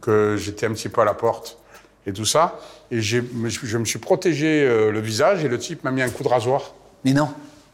que 0.00 0.36
j'étais 0.38 0.66
un 0.66 0.72
petit 0.72 0.88
peu 0.88 1.00
à 1.00 1.04
la 1.04 1.14
porte 1.14 1.58
et 2.06 2.12
tout 2.12 2.24
ça. 2.24 2.58
Et 2.90 3.00
j'ai- 3.00 3.22
je 3.62 3.78
me 3.78 3.84
suis 3.84 3.98
protégé 3.98 4.46
euh, 4.64 4.90
le 4.90 5.00
visage 5.00 5.44
et 5.44 5.48
le 5.48 5.58
type 5.58 5.82
m'a 5.84 5.90
mis 5.90 6.02
un 6.02 6.08
coup 6.10 6.22
de 6.22 6.28
rasoir. 6.28 6.74
Mais 7.04 7.12
non. 7.12 7.28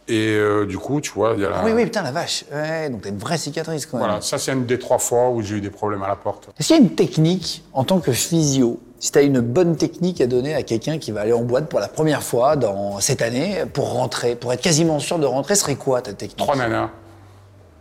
Et 0.08 0.34
euh, 0.36 0.66
du 0.66 0.78
coup, 0.78 1.00
tu 1.00 1.10
vois, 1.12 1.34
il 1.36 1.42
y 1.42 1.46
a 1.46 1.50
la... 1.50 1.64
Oui, 1.64 1.72
oui, 1.72 1.84
putain, 1.84 2.02
la 2.02 2.10
vache. 2.12 2.44
Ouais, 2.52 2.90
donc 2.90 3.02
t'as 3.02 3.10
une 3.10 3.18
vraie 3.18 3.38
cicatrice 3.38 3.86
quand 3.86 3.98
même. 3.98 4.06
Voilà, 4.06 4.20
ça 4.20 4.36
c'est 4.38 4.52
une 4.52 4.66
des 4.66 4.78
trois 4.78 4.98
fois 4.98 5.30
où 5.30 5.40
j'ai 5.42 5.56
eu 5.56 5.60
des 5.60 5.70
problèmes 5.70 6.02
à 6.02 6.08
la 6.08 6.16
porte. 6.16 6.48
Est-ce 6.58 6.68
qu'il 6.68 6.76
y 6.76 6.78
a 6.78 6.82
une 6.82 6.94
technique, 6.94 7.62
en 7.72 7.84
tant 7.84 8.00
que 8.00 8.10
physio, 8.12 8.80
si 9.02 9.10
tu 9.10 9.18
as 9.18 9.22
une 9.22 9.40
bonne 9.40 9.76
technique 9.76 10.20
à 10.20 10.28
donner 10.28 10.54
à 10.54 10.62
quelqu'un 10.62 10.96
qui 10.98 11.10
va 11.10 11.22
aller 11.22 11.32
en 11.32 11.42
boîte 11.42 11.68
pour 11.68 11.80
la 11.80 11.88
première 11.88 12.22
fois 12.22 12.54
dans 12.54 13.00
cette 13.00 13.20
année, 13.20 13.64
pour 13.72 13.94
rentrer, 13.94 14.36
pour 14.36 14.52
être 14.52 14.62
quasiment 14.62 15.00
sûr 15.00 15.18
de 15.18 15.26
rentrer, 15.26 15.56
serait 15.56 15.74
quoi 15.74 16.00
ta 16.02 16.12
technique? 16.12 16.38
Trois 16.38 16.54
nanas. 16.54 16.88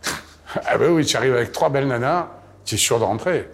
ah 0.66 0.76
ben 0.76 0.90
oui, 0.90 1.06
tu 1.06 1.16
arrives 1.16 1.32
avec 1.32 1.52
trois 1.52 1.68
belles 1.68 1.86
nanas, 1.86 2.26
tu 2.64 2.74
es 2.74 2.78
sûr 2.78 2.98
de 2.98 3.04
rentrer. 3.04 3.48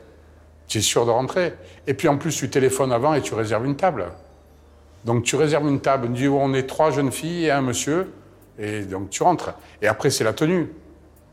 Tu 0.67 0.79
es 0.79 0.81
sûr 0.81 1.05
de 1.05 1.11
rentrer. 1.11 1.53
Et 1.87 1.93
puis 1.93 2.09
en 2.09 2.17
plus, 2.17 2.35
tu 2.35 2.49
téléphones 2.49 2.91
avant 2.91 3.12
et 3.12 3.20
tu 3.20 3.35
réserves 3.35 3.67
une 3.67 3.76
table. 3.76 4.06
Donc 5.05 5.25
tu 5.25 5.37
réserves 5.37 5.69
une 5.69 5.81
table, 5.81 6.11
dis 6.11 6.26
on 6.26 6.55
est 6.55 6.67
trois 6.67 6.91
jeunes 6.91 7.12
filles 7.12 7.44
et 7.44 7.50
un 7.50 7.61
monsieur, 7.61 8.15
et 8.59 8.81
donc 8.81 9.11
tu 9.11 9.23
rentres. 9.23 9.53
Et 9.82 9.88
après, 9.88 10.09
c'est 10.09 10.25
la 10.25 10.32
tenue. 10.32 10.73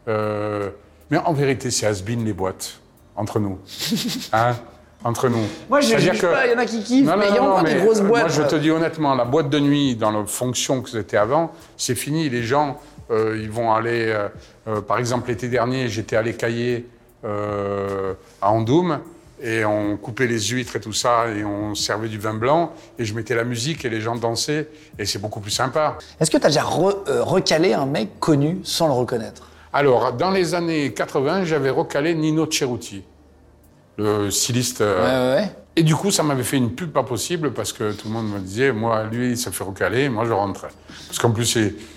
Euh, 0.10 0.70
mais 1.10 1.18
en 1.18 1.32
vérité, 1.32 1.72
c'est 1.72 1.88
has 1.88 2.04
les 2.06 2.34
boîtes, 2.34 2.82
entre 3.16 3.40
nous. 3.40 3.58
Hein? 4.34 4.56
Entre 5.06 5.30
nous. 5.30 5.38
Moi, 5.70 5.82
je 5.82 5.90
C'est-à-dire 5.90 6.14
juge 6.14 6.22
pas, 6.24 6.48
il 6.48 6.52
y 6.52 6.56
en 6.56 6.58
a 6.58 6.66
qui 6.66 6.82
kiffent, 6.84 7.08
mais 7.18 7.28
il 7.30 7.36
y 7.36 7.38
a 7.38 7.44
encore 7.44 7.64
des 7.64 7.76
grosses 7.76 8.02
boîtes. 8.02 8.24
Moi, 8.24 8.28
je 8.28 8.42
te 8.42 8.56
dis 8.56 8.72
honnêtement, 8.72 9.14
la 9.14 9.24
boîte 9.24 9.50
de 9.52 9.60
nuit, 9.60 9.96
dans 9.96 10.10
la 10.10 10.26
fonction 10.26 10.82
que 10.82 10.90
c'était 10.90 11.16
avant, 11.18 11.52
c'est 11.78 11.94
fini. 11.94 12.28
Les 12.28 12.42
gens, 12.42 12.80
euh, 13.12 13.40
ils 13.40 13.52
vont 13.52 13.72
aller. 13.72 14.06
euh, 14.08 14.28
euh, 14.68 14.82
par 14.82 14.98
exemple, 14.98 15.30
l'été 15.30 15.48
dernier, 15.48 15.88
j'étais 15.90 16.16
allé 16.16 16.34
cailler 16.34 16.88
euh, 17.24 18.14
à 18.42 18.52
Andoum 18.52 19.00
et 19.44 19.64
on 19.66 19.96
coupait 19.98 20.26
les 20.28 20.40
huîtres 20.40 20.78
et 20.78 20.80
tout 20.80 20.94
ça 20.94 21.26
et 21.28 21.44
on 21.46 21.76
servait 21.76 22.08
du 22.08 22.18
vin 22.18 22.34
blanc 22.34 22.72
et 22.98 23.06
je 23.06 23.14
mettais 23.14 23.36
la 23.36 23.44
musique 23.44 23.84
et 23.86 23.90
les 23.90 24.02
gens 24.02 24.16
dansaient 24.16 24.70
et 24.98 25.06
c'est 25.06 25.20
beaucoup 25.20 25.40
plus 25.40 25.52
sympa. 25.52 25.98
Est-ce 26.20 26.32
que 26.32 26.38
tu 26.38 26.46
as 26.46 26.50
déjà 26.50 26.64
re- 26.64 26.96
euh, 27.10 27.22
recalé 27.22 27.74
un 27.74 27.86
mec 27.86 28.20
connu 28.20 28.60
sans 28.64 28.88
le 28.88 28.94
reconnaître? 28.94 29.50
Alors, 29.74 30.14
dans 30.14 30.32
les 30.32 30.56
années 30.56 30.94
80, 30.94 31.44
j'avais 31.46 31.70
recalé 31.70 32.16
Nino 32.16 32.50
Cerruti, 32.50 33.04
le 33.98 34.30
styliste. 34.32 34.82
euh, 34.82 35.34
Ouais, 35.34 35.36
ouais, 35.38 35.42
ouais. 35.44 35.52
Et 35.78 35.84
du 35.84 35.94
coup, 35.94 36.10
ça 36.10 36.24
m'avait 36.24 36.44
fait 36.44 36.56
une 36.56 36.72
pub 36.72 36.92
pas 36.92 37.04
possible 37.04 37.52
parce 37.52 37.74
que 37.74 37.92
tout 37.92 38.08
le 38.08 38.14
monde 38.14 38.30
me 38.30 38.40
disait, 38.40 38.72
moi, 38.72 39.04
lui, 39.12 39.32
il 39.32 39.38
se 39.38 39.50
fait 39.50 39.64
recaler, 39.64 40.08
moi, 40.08 40.24
je 40.26 40.32
rentre. 40.32 40.68
Parce 41.08 41.20
qu'en 41.20 41.32
plus, 41.32 41.46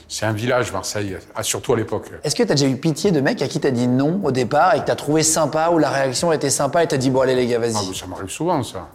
c'est, 0.08 0.26
un 0.26 0.32
village, 0.32 0.72
Marseille, 0.72 1.16
ah, 1.36 1.44
surtout 1.44 1.74
à 1.74 1.76
l'époque. 1.76 2.10
Est-ce 2.24 2.34
que 2.34 2.42
tu 2.42 2.50
as 2.50 2.56
déjà 2.56 2.66
eu 2.66 2.76
pitié 2.76 3.12
de 3.12 3.20
mecs 3.20 3.40
à 3.40 3.46
qui 3.46 3.60
t'as 3.60 3.70
dit 3.70 3.86
non 3.86 4.20
au 4.24 4.32
départ 4.32 4.74
et 4.74 4.80
que 4.80 4.86
t'as 4.86 4.96
trouvé 4.96 5.22
sympa 5.22 5.70
ou 5.70 5.78
la 5.78 5.90
réaction 5.90 6.32
était 6.32 6.50
sympa 6.50 6.82
et 6.82 6.88
t'as 6.88 6.96
dit 6.96 7.10
bon 7.10 7.20
allez 7.20 7.36
les 7.36 7.46
gars 7.46 7.60
vas-y 7.60 7.74
Ah, 7.76 7.94
ça 7.94 8.06
m'arrive 8.08 8.30
souvent, 8.30 8.62
ça. 8.64 8.88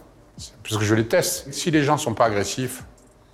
Parce 0.62 0.76
que 0.76 0.84
je 0.84 0.94
les 0.94 1.06
teste. 1.06 1.46
Si 1.50 1.70
les 1.70 1.82
gens 1.82 1.96
sont 1.96 2.12
pas 2.12 2.26
agressifs, 2.26 2.84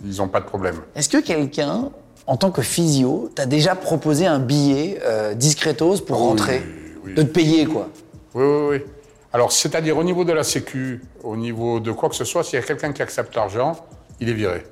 ils 0.05 0.19
n'ont 0.19 0.29
pas 0.29 0.41
de 0.41 0.47
problème. 0.47 0.77
Est-ce 0.95 1.09
que 1.09 1.19
quelqu'un, 1.21 1.91
en 2.29 2.37
tant 2.37 2.53
que 2.53 2.63
physio, 2.63 3.29
t'a 3.35 3.47
déjà 3.47 3.75
proposé 3.75 4.25
un 4.27 4.39
billet 4.39 5.01
euh, 5.05 5.35
discretos 5.35 6.01
pour 6.03 6.19
rentrer? 6.19 6.63
oui. 7.05 7.15
De 7.15 7.23
te 7.23 7.29
payer 7.29 7.67
quoi? 7.67 7.89
Oui, 8.35 8.45
oui, 8.45 8.67
oui. 8.71 8.83
Alors, 9.33 9.53
c'est-à-dire 9.53 9.97
au 9.97 10.05
niveau 10.05 10.25
de 10.25 10.33
la 10.33 10.43
sécu, 10.43 11.01
au 11.23 11.37
niveau 11.37 11.79
de 11.81 11.93
quoi 11.93 12.09
que 12.09 12.17
ce 12.17 12.25
soit, 12.25 12.43
s'il 12.43 12.59
y 12.59 12.63
a 12.63 12.67
quelqu'un 12.67 12.93
qui 12.93 13.03
accepte 13.03 13.35
l'argent, 13.37 13.73
il 14.19 14.29
est 14.29 14.35
viré. 14.35 14.67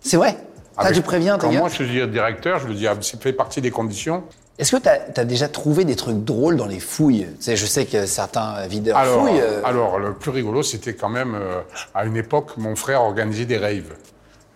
C'est 0.00 0.16
vrai 0.16 0.36
Ça, 0.80 0.92
tu 0.92 1.02
préviens 1.02 1.38
Quand 1.38 1.50
moi, 1.52 1.68
je 1.68 1.74
suis 1.74 2.08
directeur, 2.08 2.60
je 2.60 2.68
le 2.68 2.74
dis, 2.74 2.86
ah, 2.86 2.94
ça 3.00 3.18
fait 3.18 3.32
partie 3.32 3.60
des 3.60 3.70
conditions. 3.70 4.22
Est-ce 4.56 4.76
que 4.76 4.80
t'as 4.80 4.98
as 5.16 5.24
déjà 5.24 5.48
trouvé 5.48 5.84
des 5.84 5.96
trucs 5.96 6.22
drôles 6.22 6.56
dans 6.56 6.66
les 6.66 6.78
fouilles? 6.78 7.26
Tu 7.38 7.42
sais, 7.42 7.56
Je 7.56 7.66
sais 7.66 7.86
que 7.86 8.06
certains 8.06 8.64
videurs 8.68 8.96
Alors, 8.96 9.26
fouillent. 9.26 9.40
euh, 9.40 9.60
alors, 9.64 9.98
le 9.98 10.14
plus 10.14 10.30
rigolo, 10.30 10.62
c'était 10.62 10.94
quand 10.94 11.08
même, 11.08 11.34
euh, 11.34 11.60
à 11.92 12.04
une 12.04 12.16
époque, 12.16 12.56
mon 12.56 12.76
frère 12.76 13.02
organisait 13.02 13.46
des 13.46 13.58
raves, 13.58 13.96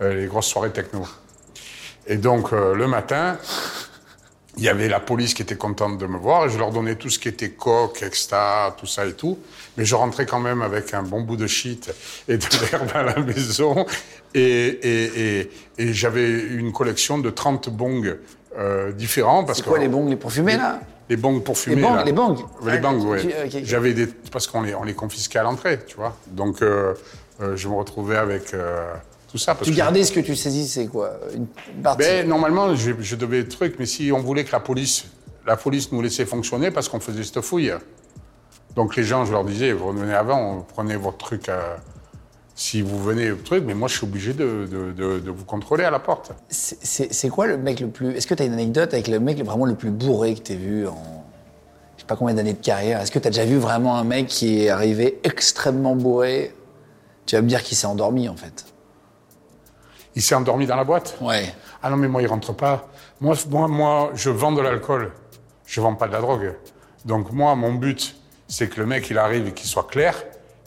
euh, 0.01 0.15
les 0.15 0.27
grosses 0.27 0.47
soirées 0.47 0.71
techno. 0.71 1.05
Et 2.07 2.17
donc, 2.17 2.53
le 2.53 2.87
matin, 2.87 3.37
il 4.59 4.65
y 4.65 4.69
avait 4.69 4.89
la 4.89 5.01
police 5.01 5.33
qui 5.35 5.43
était 5.43 5.57
contente 5.57 5.97
de 5.99 6.07
me 6.07 6.19
voir, 6.19 6.45
et 6.47 6.51
je 6.51 6.59
leur 6.59 6.71
donnais 6.71 6.97
tout 6.97 7.09
ce 7.09 7.19
qui 7.19 7.29
était 7.29 7.51
coke, 7.51 8.03
extra, 8.03 8.77
tout 8.79 8.87
ça 8.87 9.07
et 9.07 9.13
tout. 9.15 9.39
Mais 9.77 9.85
je 9.85 9.95
rentrais 9.95 10.27
quand 10.27 10.41
même 10.41 10.61
avec 10.61 10.93
un 10.93 11.03
bon 11.03 11.23
bout 11.23 11.37
de 11.37 11.47
shit 11.47 11.91
et 12.29 12.37
de 12.37 12.45
l'herbe 12.73 12.91
à 12.95 13.03
la 13.05 13.19
maison. 13.21 13.87
Et, 14.35 14.41
et, 14.43 15.39
et, 15.41 15.51
et 15.79 15.93
j'avais 15.95 16.29
une 16.31 16.73
collection 16.73 17.19
de 17.19 17.31
30 17.31 17.71
bongs 17.71 18.17
euh, 18.59 18.93
différents. 18.93 19.45
Parce 19.45 19.59
C'est 19.59 19.65
quoi 19.65 19.79
que- 19.79 19.83
les 19.83 19.89
bons, 19.89 20.09
les 20.09 20.17
pour 20.17 20.33
fumer 20.33 20.57
là 20.57 20.81
les 21.11 21.17
bangs 21.17 21.41
pour 21.41 21.57
fumer. 21.57 21.77
Les 21.77 21.81
là. 21.83 22.05
les. 22.05 22.13
Ouais, 22.67 22.73
Les 22.75 23.33
Ah. 23.33 23.61
J'avais 23.65 23.95
des. 23.95 24.07
Parce 24.07 24.47
qu'on 24.47 24.61
les, 24.61 24.75
on 24.75 24.85
les 24.85 24.93
confisquait 24.93 25.39
à 25.39 25.43
l'entrée, 25.43 25.79
tu 25.87 25.97
vois. 25.97 26.15
Donc, 26.27 26.61
euh, 26.61 26.93
euh, 27.41 27.57
je 27.57 27.67
me 27.69 27.73
retrouvais 27.75 28.17
avec 28.19 28.53
euh, 28.53 28.93
tout 29.31 29.39
ça. 29.39 29.55
Parce 29.55 29.67
Tu 29.67 29.73
que- 29.73 29.77
gardais 29.77 30.05
ce 30.05 30.13
que 30.13 30.21
tu 30.21 30.35
saisissais, 30.35 30.87
quoi. 30.87 31.19
Une 31.35 31.47
une 31.75 31.83
partie. 31.83 31.99
Ben, 32.05 32.29
normalement, 32.29 32.75
je, 32.75 32.93
je 33.01 33.17
devais 33.17 33.45
truc, 33.45 33.77
mais 33.79 33.87
si 33.87 34.11
on 34.13 34.21
voulait 34.21 34.45
que 34.45 34.53
la 34.53 34.61
police, 34.61 35.05
la 35.47 35.57
police 35.57 35.93
nous 35.93 36.01
laissait 36.03 36.25
fonctionner 36.27 36.71
parce 36.71 36.89
qu'on 36.89 37.01
faisait 37.01 37.23
cette 37.23 37.41
fouille. 37.43 37.73
Donc 38.77 38.97
les 38.97 39.05
gens, 39.05 39.25
je 39.25 39.33
leur 39.33 39.45
disais, 39.45 39.73
vous 39.73 39.87
revenez 39.89 40.15
avant, 40.15 40.67
prenez 40.75 40.97
votre 40.97 41.19
truc. 41.19 41.49
euh, 41.49 41.77
si 42.61 42.83
vous 42.83 43.01
venez 43.01 43.31
au 43.31 43.37
truc, 43.37 43.63
mais 43.65 43.73
moi 43.75 43.87
je 43.87 43.97
suis 43.99 44.05
obligé 44.05 44.33
de, 44.33 44.67
de- 44.69 44.91
de- 44.91 45.21
de 45.21 45.31
vous 45.31 45.45
contrôler 45.45 45.85
à 45.85 45.93
la 45.93 46.01
porte. 46.01 46.33
C'est 46.49 47.29
quoi 47.29 47.47
le 47.47 47.57
mec 47.57 47.79
le 47.79 47.87
plus. 47.87 48.11
Est-ce 48.17 48.27
que 48.27 48.35
tu 48.35 48.43
as 48.43 48.47
une 48.47 48.53
anecdote 48.53 48.93
avec 48.95 49.07
le 49.07 49.21
mec 49.21 49.41
vraiment 49.45 49.65
le 49.65 49.77
plus 49.77 49.91
bourré 49.93 50.35
que 50.35 50.41
tu 50.41 50.55
vu 50.57 50.89
en. 50.89 51.25
Je 51.97 52.01
sais 52.03 52.07
pas 52.09 52.17
combien 52.17 52.35
d'années 52.35 52.55
de 52.55 52.61
carrière? 52.65 53.01
Est-ce 53.01 53.13
que 53.13 53.21
tu 53.21 53.29
as 53.29 53.31
déjà 53.31 53.45
vu 53.45 53.59
vraiment 53.59 53.97
un 53.97 54.03
mec 54.03 54.27
qui 54.27 54.63
est 54.65 54.71
arrivé 54.71 55.21
extrêmement 55.23 55.95
bourré? 55.95 56.53
Tu 57.27 57.37
vas 57.37 57.43
me 57.43 57.49
dire 57.49 57.63
qu'il 57.63 57.77
s'est 57.77 57.87
endormi 57.87 58.29
en 58.29 58.35
fait. 58.37 58.65
Il 60.19 60.21
s'est 60.21 60.35
endormi 60.35 60.67
dans 60.67 60.75
la 60.75 60.83
boîte. 60.83 61.17
Ouais. 61.21 61.55
Ah 61.81 61.91
non, 61.91 61.97
mais 61.97 62.09
moi, 62.09 62.21
il 62.21 62.27
rentre 62.27 62.53
pas. 62.53 62.89
Moi, 63.21 63.37
moi, 63.51 63.69
moi, 63.69 64.11
je 64.17 64.31
vends 64.31 64.51
de 64.51 64.61
l'alcool. 64.61 65.13
Je 65.65 65.81
vends 65.81 65.95
pas 65.95 66.09
de 66.09 66.13
la 66.13 66.21
drogue. 66.21 66.57
Donc 67.05 67.31
moi, 67.31 67.55
mon 67.55 67.73
but, 67.75 68.17
c'est 68.49 68.67
que 68.69 68.81
le 68.81 68.87
mec, 68.87 69.09
il 69.11 69.17
arrive 69.19 69.47
et 69.47 69.53
qu'il 69.53 69.69
soit 69.69 69.87
clair 69.87 70.17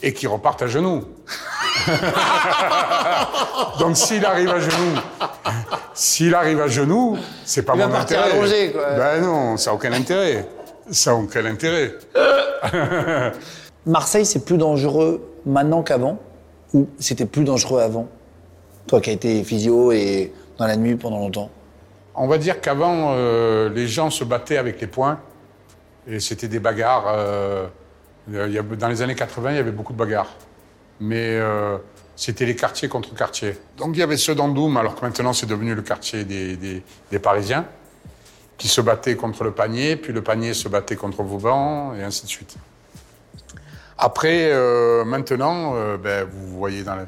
et 0.00 0.14
qu'il 0.14 0.30
reparte 0.30 0.62
à 0.62 0.68
genoux. 0.68 1.04
Donc 3.78 3.94
s'il 3.98 4.24
arrive 4.24 4.48
à 4.48 4.58
genoux, 4.58 4.98
s'il 5.92 6.34
arrive 6.34 6.62
à 6.62 6.68
genoux, 6.68 7.18
c'est 7.44 7.62
pas 7.62 7.74
Il 7.74 7.80
va 7.80 7.88
mon 7.88 7.92
partir 7.92 8.20
intérêt. 8.20 8.38
allongé, 8.38 8.72
quoi. 8.72 8.94
Ben 8.94 9.20
non, 9.20 9.58
ça 9.58 9.70
n'a 9.70 9.74
aucun 9.74 9.92
intérêt. 9.92 10.48
Ça 10.90 11.10
n'a 11.10 11.18
aucun 11.18 11.44
intérêt. 11.44 11.92
Marseille, 13.84 14.24
c'est 14.24 14.46
plus 14.46 14.56
dangereux 14.56 15.22
maintenant 15.44 15.82
qu'avant 15.82 16.16
Ou 16.72 16.88
c'était 16.98 17.26
plus 17.26 17.44
dangereux 17.44 17.82
avant? 17.82 18.08
Toi 18.86 19.00
qui 19.00 19.10
as 19.10 19.12
été 19.12 19.44
physio 19.44 19.92
et 19.92 20.32
dans 20.58 20.66
la 20.66 20.76
nuit 20.76 20.96
pendant 20.96 21.18
longtemps. 21.18 21.50
On 22.14 22.26
va 22.26 22.38
dire 22.38 22.60
qu'avant, 22.60 23.12
euh, 23.14 23.70
les 23.70 23.88
gens 23.88 24.10
se 24.10 24.24
battaient 24.24 24.58
avec 24.58 24.80
les 24.80 24.86
poings 24.86 25.18
et 26.06 26.20
c'était 26.20 26.48
des 26.48 26.58
bagarres. 26.58 27.06
euh, 27.08 27.66
il 28.28 28.52
y 28.52 28.58
a- 28.58 28.62
dans 28.62 28.88
les 28.88 29.02
années 29.02 29.14
80, 29.16 29.50
il 29.50 29.56
y 29.56 29.58
avait 29.58 29.72
beaucoup 29.72 29.92
de 29.92 29.98
bagarres. 29.98 30.30
Mais 31.00 31.36
euh, 31.36 31.78
c'était 32.14 32.46
les 32.46 32.54
quartiers 32.54 32.88
contre 32.88 33.14
quartiers. 33.14 33.56
Donc 33.78 33.96
il 33.96 33.98
y 33.98 34.02
avait 34.02 34.16
ceux 34.16 34.34
d'Andoum, 34.34 34.76
alors 34.76 34.94
que 34.94 35.04
maintenant 35.04 35.32
c'est 35.32 35.46
devenu 35.46 35.74
le 35.74 35.82
quartier 35.82 36.24
des, 36.24 37.18
Parisiens, 37.20 37.64
qui 38.58 38.68
se 38.68 38.80
battaient 38.80 39.16
contre 39.16 39.42
le 39.42 39.50
panier, 39.50 39.96
puis 39.96 40.12
le 40.12 40.22
panier 40.22 40.54
se 40.54 40.68
battait 40.68 40.94
contre 40.94 41.22
Vauban, 41.22 41.94
et 41.94 42.02
ainsi 42.04 42.22
de 42.24 42.28
suite. 42.28 42.54
Après, 43.98 44.50
euh, 44.52 45.04
maintenant, 45.04 45.72
euh, 45.74 45.96
ben, 45.96 46.26
vous 46.30 46.46
voyez 46.58 46.82
dans 46.84 46.96
les 46.96 47.04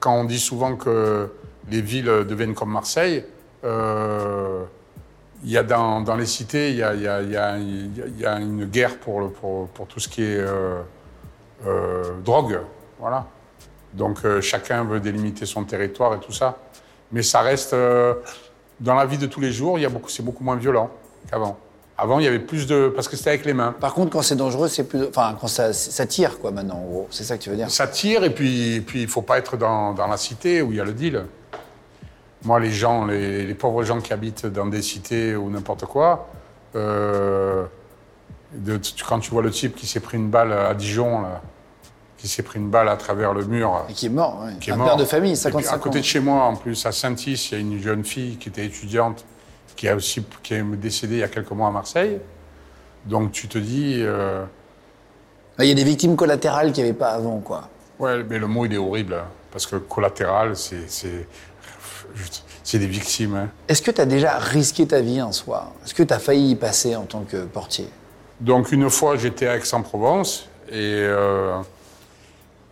quand 0.00 0.14
on 0.14 0.24
dit 0.24 0.38
souvent 0.38 0.76
que 0.76 1.32
les 1.70 1.80
villes 1.80 2.24
deviennent 2.28 2.54
comme 2.54 2.70
Marseille, 2.70 3.24
euh, 3.64 4.64
y 5.44 5.56
a 5.56 5.62
dans, 5.62 6.16
les 6.16 6.26
cités, 6.26 6.70
il 6.70 6.76
y 6.76 6.82
a, 6.84 8.38
une 8.38 8.64
guerre 8.66 8.98
pour, 8.98 9.30
tout 9.88 10.00
ce 10.00 10.08
qui 10.08 10.22
est 10.22 10.38
euh, 10.38 10.80
euh, 11.66 12.12
drogue. 12.24 12.60
Voilà. 12.98 13.26
Donc 13.92 14.18
chacun 14.40 14.84
veut 14.84 15.00
délimiter 15.00 15.46
son 15.46 15.64
territoire 15.64 16.14
et 16.14 16.20
tout 16.20 16.32
ça. 16.32 16.58
Mais 17.12 17.22
ça 17.22 17.42
reste, 17.42 17.74
dans 18.80 18.94
la 18.94 19.06
vie 19.06 19.18
de 19.18 19.26
tous 19.26 19.40
les 19.40 19.52
jours, 19.52 19.78
c'est 20.08 20.24
beaucoup 20.24 20.42
moins 20.42 20.56
violent 20.56 20.90
qu'avant. 21.30 21.58
Avant, 21.96 22.18
il 22.18 22.24
y 22.24 22.28
avait 22.28 22.40
plus 22.40 22.66
de... 22.66 22.88
Parce 22.94 23.06
que 23.08 23.16
c'était 23.16 23.30
avec 23.30 23.44
les 23.44 23.52
mains. 23.54 23.72
Par 23.78 23.94
contre, 23.94 24.10
quand 24.10 24.22
c'est 24.22 24.34
dangereux, 24.34 24.66
c'est 24.68 24.82
plus. 24.84 25.04
Enfin, 25.08 25.36
quand 25.40 25.46
ça, 25.46 25.72
ça 25.72 26.06
tire, 26.06 26.40
quoi, 26.40 26.50
maintenant, 26.50 26.76
en 26.78 26.84
gros. 26.84 27.06
C'est 27.10 27.22
ça 27.22 27.38
que 27.38 27.42
tu 27.42 27.50
veux 27.50 27.56
dire 27.56 27.70
Ça 27.70 27.86
tire 27.86 28.24
et 28.24 28.30
puis, 28.34 28.80
puis 28.80 29.02
il 29.02 29.08
faut 29.08 29.22
pas 29.22 29.38
être 29.38 29.56
dans, 29.56 29.94
dans 29.94 30.08
la 30.08 30.16
cité 30.16 30.60
où 30.60 30.72
il 30.72 30.78
y 30.78 30.80
a 30.80 30.84
le 30.84 30.92
deal. 30.92 31.24
Moi, 32.44 32.58
les 32.60 32.72
gens, 32.72 33.04
les, 33.06 33.46
les 33.46 33.54
pauvres 33.54 33.84
gens 33.84 34.00
qui 34.00 34.12
habitent 34.12 34.46
dans 34.46 34.66
des 34.66 34.82
cités 34.82 35.36
ou 35.36 35.48
n'importe 35.50 35.86
quoi, 35.86 36.28
euh, 36.74 37.64
de- 38.52 38.80
quand 39.08 39.20
tu 39.20 39.30
vois 39.30 39.42
le 39.42 39.50
type 39.50 39.76
qui 39.76 39.86
s'est 39.86 40.00
pris 40.00 40.18
une 40.18 40.28
balle 40.30 40.52
à 40.52 40.74
Dijon, 40.74 41.22
là, 41.22 41.40
qui 42.18 42.26
s'est 42.28 42.42
pris 42.42 42.58
une 42.58 42.70
balle 42.70 42.88
à 42.88 42.96
travers 42.96 43.32
le 43.34 43.44
mur, 43.44 43.84
Et 43.88 43.92
qui 43.92 44.06
est 44.06 44.10
mort, 44.10 44.44
qui 44.60 44.70
est 44.70 44.72
Un 44.72 44.76
mort. 44.76 44.86
père 44.88 44.96
de 44.96 45.04
famille, 45.04 45.30
Et 45.30 45.34
puis, 45.34 45.40
55 45.42 45.74
à 45.74 45.78
côté 45.78 45.98
ans. 45.98 46.00
de 46.00 46.04
chez 46.06 46.20
moi, 46.20 46.42
en 46.44 46.56
plus, 46.56 46.84
à 46.86 46.92
Saint-Is, 46.92 47.48
il 47.50 47.54
y 47.54 47.56
a 47.56 47.60
une 47.60 47.80
jeune 47.80 48.04
fille 48.04 48.36
qui 48.36 48.48
était 48.48 48.64
étudiante, 48.66 49.24
qui 49.76 49.88
a 49.88 49.96
aussi 49.96 50.24
qui 50.42 50.54
est 50.54 50.62
décédée 50.62 51.14
il 51.16 51.20
y 51.20 51.22
a 51.22 51.28
quelques 51.28 51.50
mois 51.50 51.68
à 51.68 51.72
Marseille. 51.72 52.18
Donc 53.06 53.32
tu 53.32 53.48
te 53.48 53.58
dis, 53.58 53.96
euh, 54.00 54.44
Il 55.58 55.66
y 55.66 55.70
a 55.70 55.74
des 55.74 55.84
victimes 55.84 56.16
collatérales 56.16 56.72
qu'il 56.72 56.82
n'y 56.84 56.90
avait 56.90 56.98
pas 56.98 57.10
avant, 57.10 57.38
quoi. 57.40 57.68
Ouais, 57.98 58.22
mais 58.24 58.38
le 58.38 58.46
mot, 58.46 58.64
il 58.66 58.72
est 58.74 58.78
horrible. 58.78 59.14
hein, 59.14 59.26
Parce 59.52 59.66
que 59.66 59.76
collatéral, 59.76 60.56
c'est. 60.56 60.88
c'est- 60.90 61.26
C'est 62.62 62.78
des 62.78 62.86
victimes. 62.86 63.34
hein. 63.34 63.48
Est-ce 63.68 63.82
que 63.82 63.90
tu 63.90 64.00
as 64.00 64.06
déjà 64.06 64.38
risqué 64.38 64.86
ta 64.86 65.00
vie 65.00 65.18
un 65.20 65.32
soir? 65.32 65.72
Est-ce 65.84 65.92
que 65.94 66.02
tu 66.02 66.14
as 66.14 66.18
failli 66.18 66.52
y 66.52 66.56
passer 66.56 66.96
en 66.96 67.02
tant 67.04 67.22
que 67.24 67.44
portier? 67.44 67.88
Donc, 68.40 68.72
une 68.72 68.88
fois, 68.88 69.16
j'étais 69.16 69.46
à 69.48 69.56
Aix-en-Provence 69.56 70.48
et. 70.70 70.74
euh, 71.02 71.58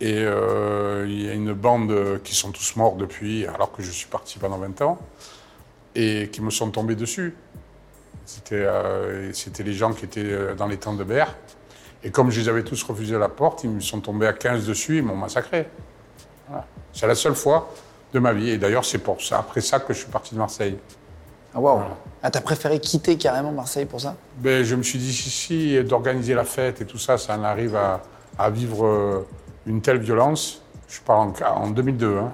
et 0.01 0.15
euh, 0.17 1.05
il 1.07 1.23
y 1.25 1.29
a 1.29 1.33
une 1.33 1.53
bande 1.53 2.19
qui 2.23 2.35
sont 2.35 2.51
tous 2.51 2.75
morts 2.75 2.95
depuis, 2.95 3.45
alors 3.47 3.71
que 3.71 3.81
je 3.83 3.91
suis 3.91 4.07
parti 4.07 4.37
pendant 4.39 4.57
20 4.57 4.81
ans, 4.81 4.97
et 5.95 6.29
qui 6.31 6.41
me 6.41 6.49
sont 6.49 6.69
tombés 6.71 6.95
dessus. 6.95 7.35
C'était 8.25 8.63
euh, 8.65 9.31
les 9.59 9.73
gens 9.73 9.93
qui 9.93 10.05
étaient 10.05 10.21
euh, 10.23 10.55
dans 10.55 10.67
les 10.67 10.77
temps 10.77 10.93
de 10.93 11.03
Berre. 11.03 11.35
Et 12.03 12.11
comme 12.11 12.31
je 12.31 12.39
les 12.41 12.49
avais 12.49 12.63
tous 12.63 12.81
refusés 12.83 13.15
à 13.15 13.19
la 13.19 13.29
porte, 13.29 13.63
ils 13.63 13.69
me 13.69 13.79
sont 13.79 13.99
tombés 13.99 14.27
à 14.27 14.33
15 14.33 14.65
dessus, 14.65 14.97
ils 14.97 15.03
m'ont 15.03 15.15
massacré. 15.15 15.67
Voilà. 16.47 16.65
C'est 16.91 17.07
la 17.07 17.15
seule 17.15 17.35
fois 17.35 17.73
de 18.13 18.19
ma 18.19 18.33
vie. 18.33 18.51
Et 18.51 18.57
d'ailleurs, 18.57 18.85
c'est 18.85 18.97
pour 18.97 19.21
ça, 19.21 19.39
après 19.39 19.61
ça 19.61 19.79
que 19.79 19.93
je 19.93 19.99
suis 19.99 20.11
parti 20.11 20.33
de 20.33 20.39
Marseille. 20.39 20.77
Ah, 21.55 21.59
waouh 21.59 21.81
Ah, 22.21 22.31
t'as 22.31 22.41
préféré 22.41 22.79
quitter 22.79 23.17
carrément 23.17 23.51
Marseille 23.51 23.85
pour 23.85 24.01
ça? 24.01 24.15
Ben, 24.37 24.63
je 24.63 24.75
me 24.75 24.83
suis 24.83 24.99
dit, 24.99 25.13
si, 25.13 25.29
si, 25.29 25.83
d'organiser 25.83 26.33
la 26.33 26.43
fête 26.43 26.81
et 26.81 26.85
tout 26.85 26.97
ça, 26.97 27.17
ça 27.17 27.37
en 27.37 27.43
arrive 27.43 27.75
à, 27.75 28.01
à 28.37 28.49
vivre 28.49 28.85
euh, 28.85 29.27
une 29.65 29.81
telle 29.81 29.99
violence. 29.99 30.61
Je 30.87 30.99
parle 31.01 31.33
en, 31.41 31.63
en 31.63 31.69
2002. 31.69 32.17
Hein. 32.17 32.33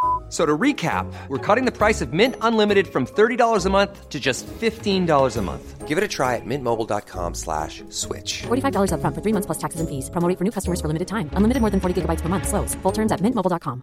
So 0.31 0.45
to 0.45 0.57
recap, 0.57 1.11
we're 1.27 1.37
cutting 1.45 1.65
the 1.65 1.73
price 1.77 1.99
of 1.99 2.13
Mint 2.13 2.35
Unlimited 2.39 2.87
from 2.87 3.05
$30 3.05 3.65
a 3.65 3.69
month 3.69 4.07
to 4.07 4.17
just 4.17 4.47
$15 4.47 5.37
a 5.37 5.41
month. 5.41 5.87
Give 5.89 5.97
it 5.97 6.03
a 6.05 6.07
try 6.07 6.37
at 6.37 6.45
mintmobile.com 6.45 7.33
slash 7.35 7.83
switch. 7.89 8.43
$45 8.47 8.91
upfront 8.95 9.13
for 9.13 9.21
three 9.21 9.33
months 9.33 9.45
plus 9.45 9.57
taxes 9.57 9.81
and 9.81 9.89
fees. 9.89 10.09
Promo 10.09 10.31
for 10.37 10.45
new 10.45 10.51
customers 10.51 10.79
for 10.79 10.87
limited 10.87 11.09
time. 11.09 11.29
Unlimited 11.35 11.59
more 11.59 11.69
than 11.69 11.81
40 11.81 12.01
gigabytes 12.01 12.21
per 12.21 12.29
month. 12.29 12.47
Slows. 12.47 12.75
Full 12.81 12.93
terms 12.93 13.11
at 13.11 13.19
mintmobile.com. 13.19 13.81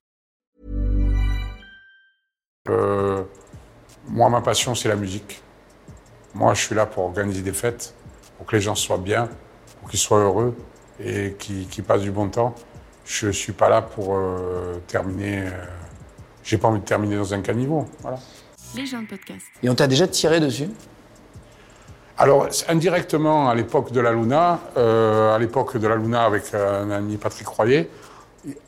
Euh, 2.71 3.25
moi, 4.09 4.31
ma 4.31 4.41
passion, 4.41 4.75
c'est 4.75 4.89
la 4.89 4.97
musique. 4.97 5.43
Moi, 6.35 6.55
je 6.55 6.61
suis 6.65 6.75
là 6.75 6.87
pour 6.87 7.05
organiser 7.05 7.43
des 7.43 7.53
fêtes, 7.53 7.93
pour 8.39 8.47
que 8.47 8.57
les 8.57 8.63
gens 8.63 8.75
soient 8.75 8.97
bien, 8.99 9.29
pour 9.81 9.91
qu'ils 9.91 9.99
soient 10.01 10.21
heureux 10.21 10.57
et 10.99 11.35
qu'ils 11.39 11.67
qu'ils 11.69 11.85
passent 11.85 12.03
du 12.03 12.11
bon 12.11 12.31
temps. 12.31 12.55
Je 13.05 13.29
suis 13.31 13.53
pas 13.53 13.69
là 13.69 13.83
pour 13.83 14.17
euh, 14.17 14.81
terminer. 14.87 15.49
euh, 15.49 15.65
J'ai 16.49 16.57
pas 16.57 16.69
envie 16.69 16.81
de 16.81 16.85
terminer 16.87 17.17
dans 17.17 17.35
un 17.35 17.43
caniveau. 17.43 17.85
Voilà. 18.01 18.17
Les 18.75 18.87
gens 18.87 19.03
de 19.03 19.07
podcast. 19.07 19.45
Et 19.63 19.69
on 19.69 19.75
t'a 19.75 19.87
déjà 19.87 20.09
tiré 20.09 20.41
dessus? 20.41 20.71
Alors, 22.17 22.49
indirectement, 22.69 23.51
à 23.51 23.55
l'époque 23.55 23.93
de 23.93 24.01
la 24.01 24.13
Luna, 24.13 24.59
euh, 24.79 25.35
à 25.35 25.39
l'époque 25.39 25.77
de 25.77 25.87
la 25.87 25.97
Luna 25.97 26.25
avec 26.25 26.55
euh, 26.55 26.85
un 26.85 26.91
ami 26.91 27.19
Patrick 27.19 27.47
Royer, 27.49 27.91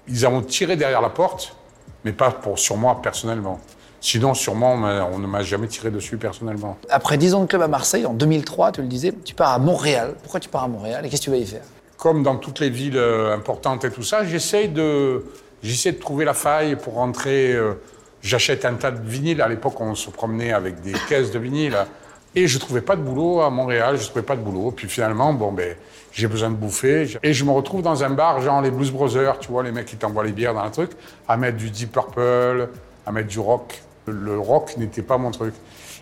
ils 0.07 0.27
ont 0.27 0.43
tiré 0.43 0.77
derrière 0.77 1.01
la 1.01 1.09
porte, 1.09 1.57
mais 2.05 2.13
pas 2.13 2.31
pour, 2.31 2.59
sur 2.59 2.77
moi 2.77 3.01
personnellement. 3.03 3.59
Sinon, 4.03 4.35
sur 4.35 4.55
moi, 4.55 4.73
on, 5.11 5.19
ne 5.19 5.27
m'a 5.27 5.43
jamais 5.43 5.67
tiré 5.67 5.91
dessus 5.91 6.19
personnellement. 6.19 6.77
Après 6.91 7.17
10 7.17 7.33
ans 7.33 7.41
de 7.41 7.47
club 7.47 7.63
à 7.63 7.69
Marseille, 7.69 8.05
en 8.05 8.13
2003, 8.13 8.73
tu 8.73 8.83
le 8.83 8.89
disais, 8.89 9.15
tu 9.25 9.35
pars 9.35 9.53
à 9.53 9.59
Montréal. 9.59 10.17
Pourquoi 10.23 10.41
tu 10.41 10.51
pars 10.51 10.65
à 10.65 10.69
Montréal 10.69 11.07
et 11.07 11.09
qu'est-ce 11.09 11.23
que 11.23 11.25
tu 11.25 11.31
vas 11.31 11.39
y 11.39 11.47
faire? 11.47 11.65
Comme 11.97 12.23
dans 12.23 12.37
toutes 12.37 12.61
les 12.61 12.69
villes 12.69 12.99
euh, 12.99 13.35
importantes 13.35 13.87
et 13.87 13.91
tout 13.91 14.03
ça, 14.03 14.27
j'essaie 14.27 14.69
de, 14.69 15.25
j'essaie 15.63 15.93
de 15.93 15.99
trouver 15.99 16.25
la 16.25 16.35
faille 16.35 16.77
pour 16.77 16.95
rentrer. 16.95 17.53
euh, 17.53 17.75
J'achète 18.23 18.67
un 18.67 18.75
tas 18.75 18.91
de 18.91 19.01
vinyles. 19.09 19.41
À 19.41 19.49
l'époque, 19.49 19.81
on 19.81 19.95
se 19.95 20.11
promenait 20.11 20.53
avec 20.53 20.81
des 20.83 20.93
caisses 21.09 21.31
de 21.31 21.39
vinyles. 21.39 21.87
Et 22.35 22.47
je 22.47 22.59
trouvais 22.59 22.83
pas 22.83 22.95
de 22.95 23.01
boulot 23.03 23.41
à 23.41 23.51
Montréal, 23.51 23.97
je 23.99 24.05
trouvais 24.05 24.23
pas 24.25 24.37
de 24.37 24.43
boulot. 24.43 24.71
Puis 24.73 24.89
finalement, 24.89 25.33
bon, 25.33 25.53
ben, 25.53 25.75
j'ai 26.13 26.29
besoin 26.29 26.51
de 26.51 26.55
bouffer. 26.55 27.07
Et 27.23 27.33
je 27.33 27.45
me 27.45 27.51
retrouve 27.51 27.83
dans 27.83 28.05
un 28.05 28.11
bar, 28.11 28.41
genre 28.43 28.61
les 28.63 28.71
Blues 28.71 28.93
Brothers, 28.93 29.39
tu 29.39 29.51
vois, 29.51 29.63
les 29.63 29.73
mecs 29.73 29.87
qui 29.87 29.97
t'envoient 29.97 30.23
les 30.25 30.33
bières 30.33 30.55
dans 30.55 30.61
un 30.61 30.71
truc, 30.71 30.91
à 31.27 31.37
mettre 31.37 31.57
du 31.57 31.71
Deep 31.71 31.93
Purple, 31.93 32.69
à 33.07 33.11
mettre 33.13 33.29
du 33.29 33.39
rock. 33.41 33.83
Le 34.07 34.39
rock 34.39 34.77
n'était 34.77 35.03
pas 35.03 35.17
mon 35.19 35.31
truc. 35.31 35.55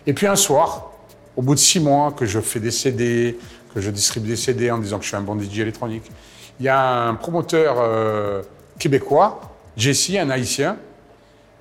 Et 0.05 0.13
puis 0.13 0.27
un 0.27 0.35
soir, 0.35 0.91
au 1.37 1.41
bout 1.41 1.55
de 1.55 1.59
six 1.59 1.79
mois 1.79 2.11
que 2.11 2.25
je 2.25 2.39
fais 2.41 2.59
des 2.59 2.71
CD, 2.71 3.37
que 3.73 3.79
je 3.81 3.89
distribue 3.89 4.27
des 4.29 4.35
CD 4.35 4.69
en 4.71 4.77
disant 4.77 4.97
que 4.97 5.03
je 5.03 5.07
suis 5.09 5.17
un 5.17 5.21
bon 5.21 5.39
DJ 5.39 5.59
électronique, 5.59 6.11
il 6.59 6.65
y 6.65 6.69
a 6.69 7.07
un 7.07 7.15
promoteur 7.15 7.77
euh, 7.79 8.41
québécois, 8.77 9.39
Jesse, 9.79 10.11
un 10.19 10.29
haïtien, 10.29 10.77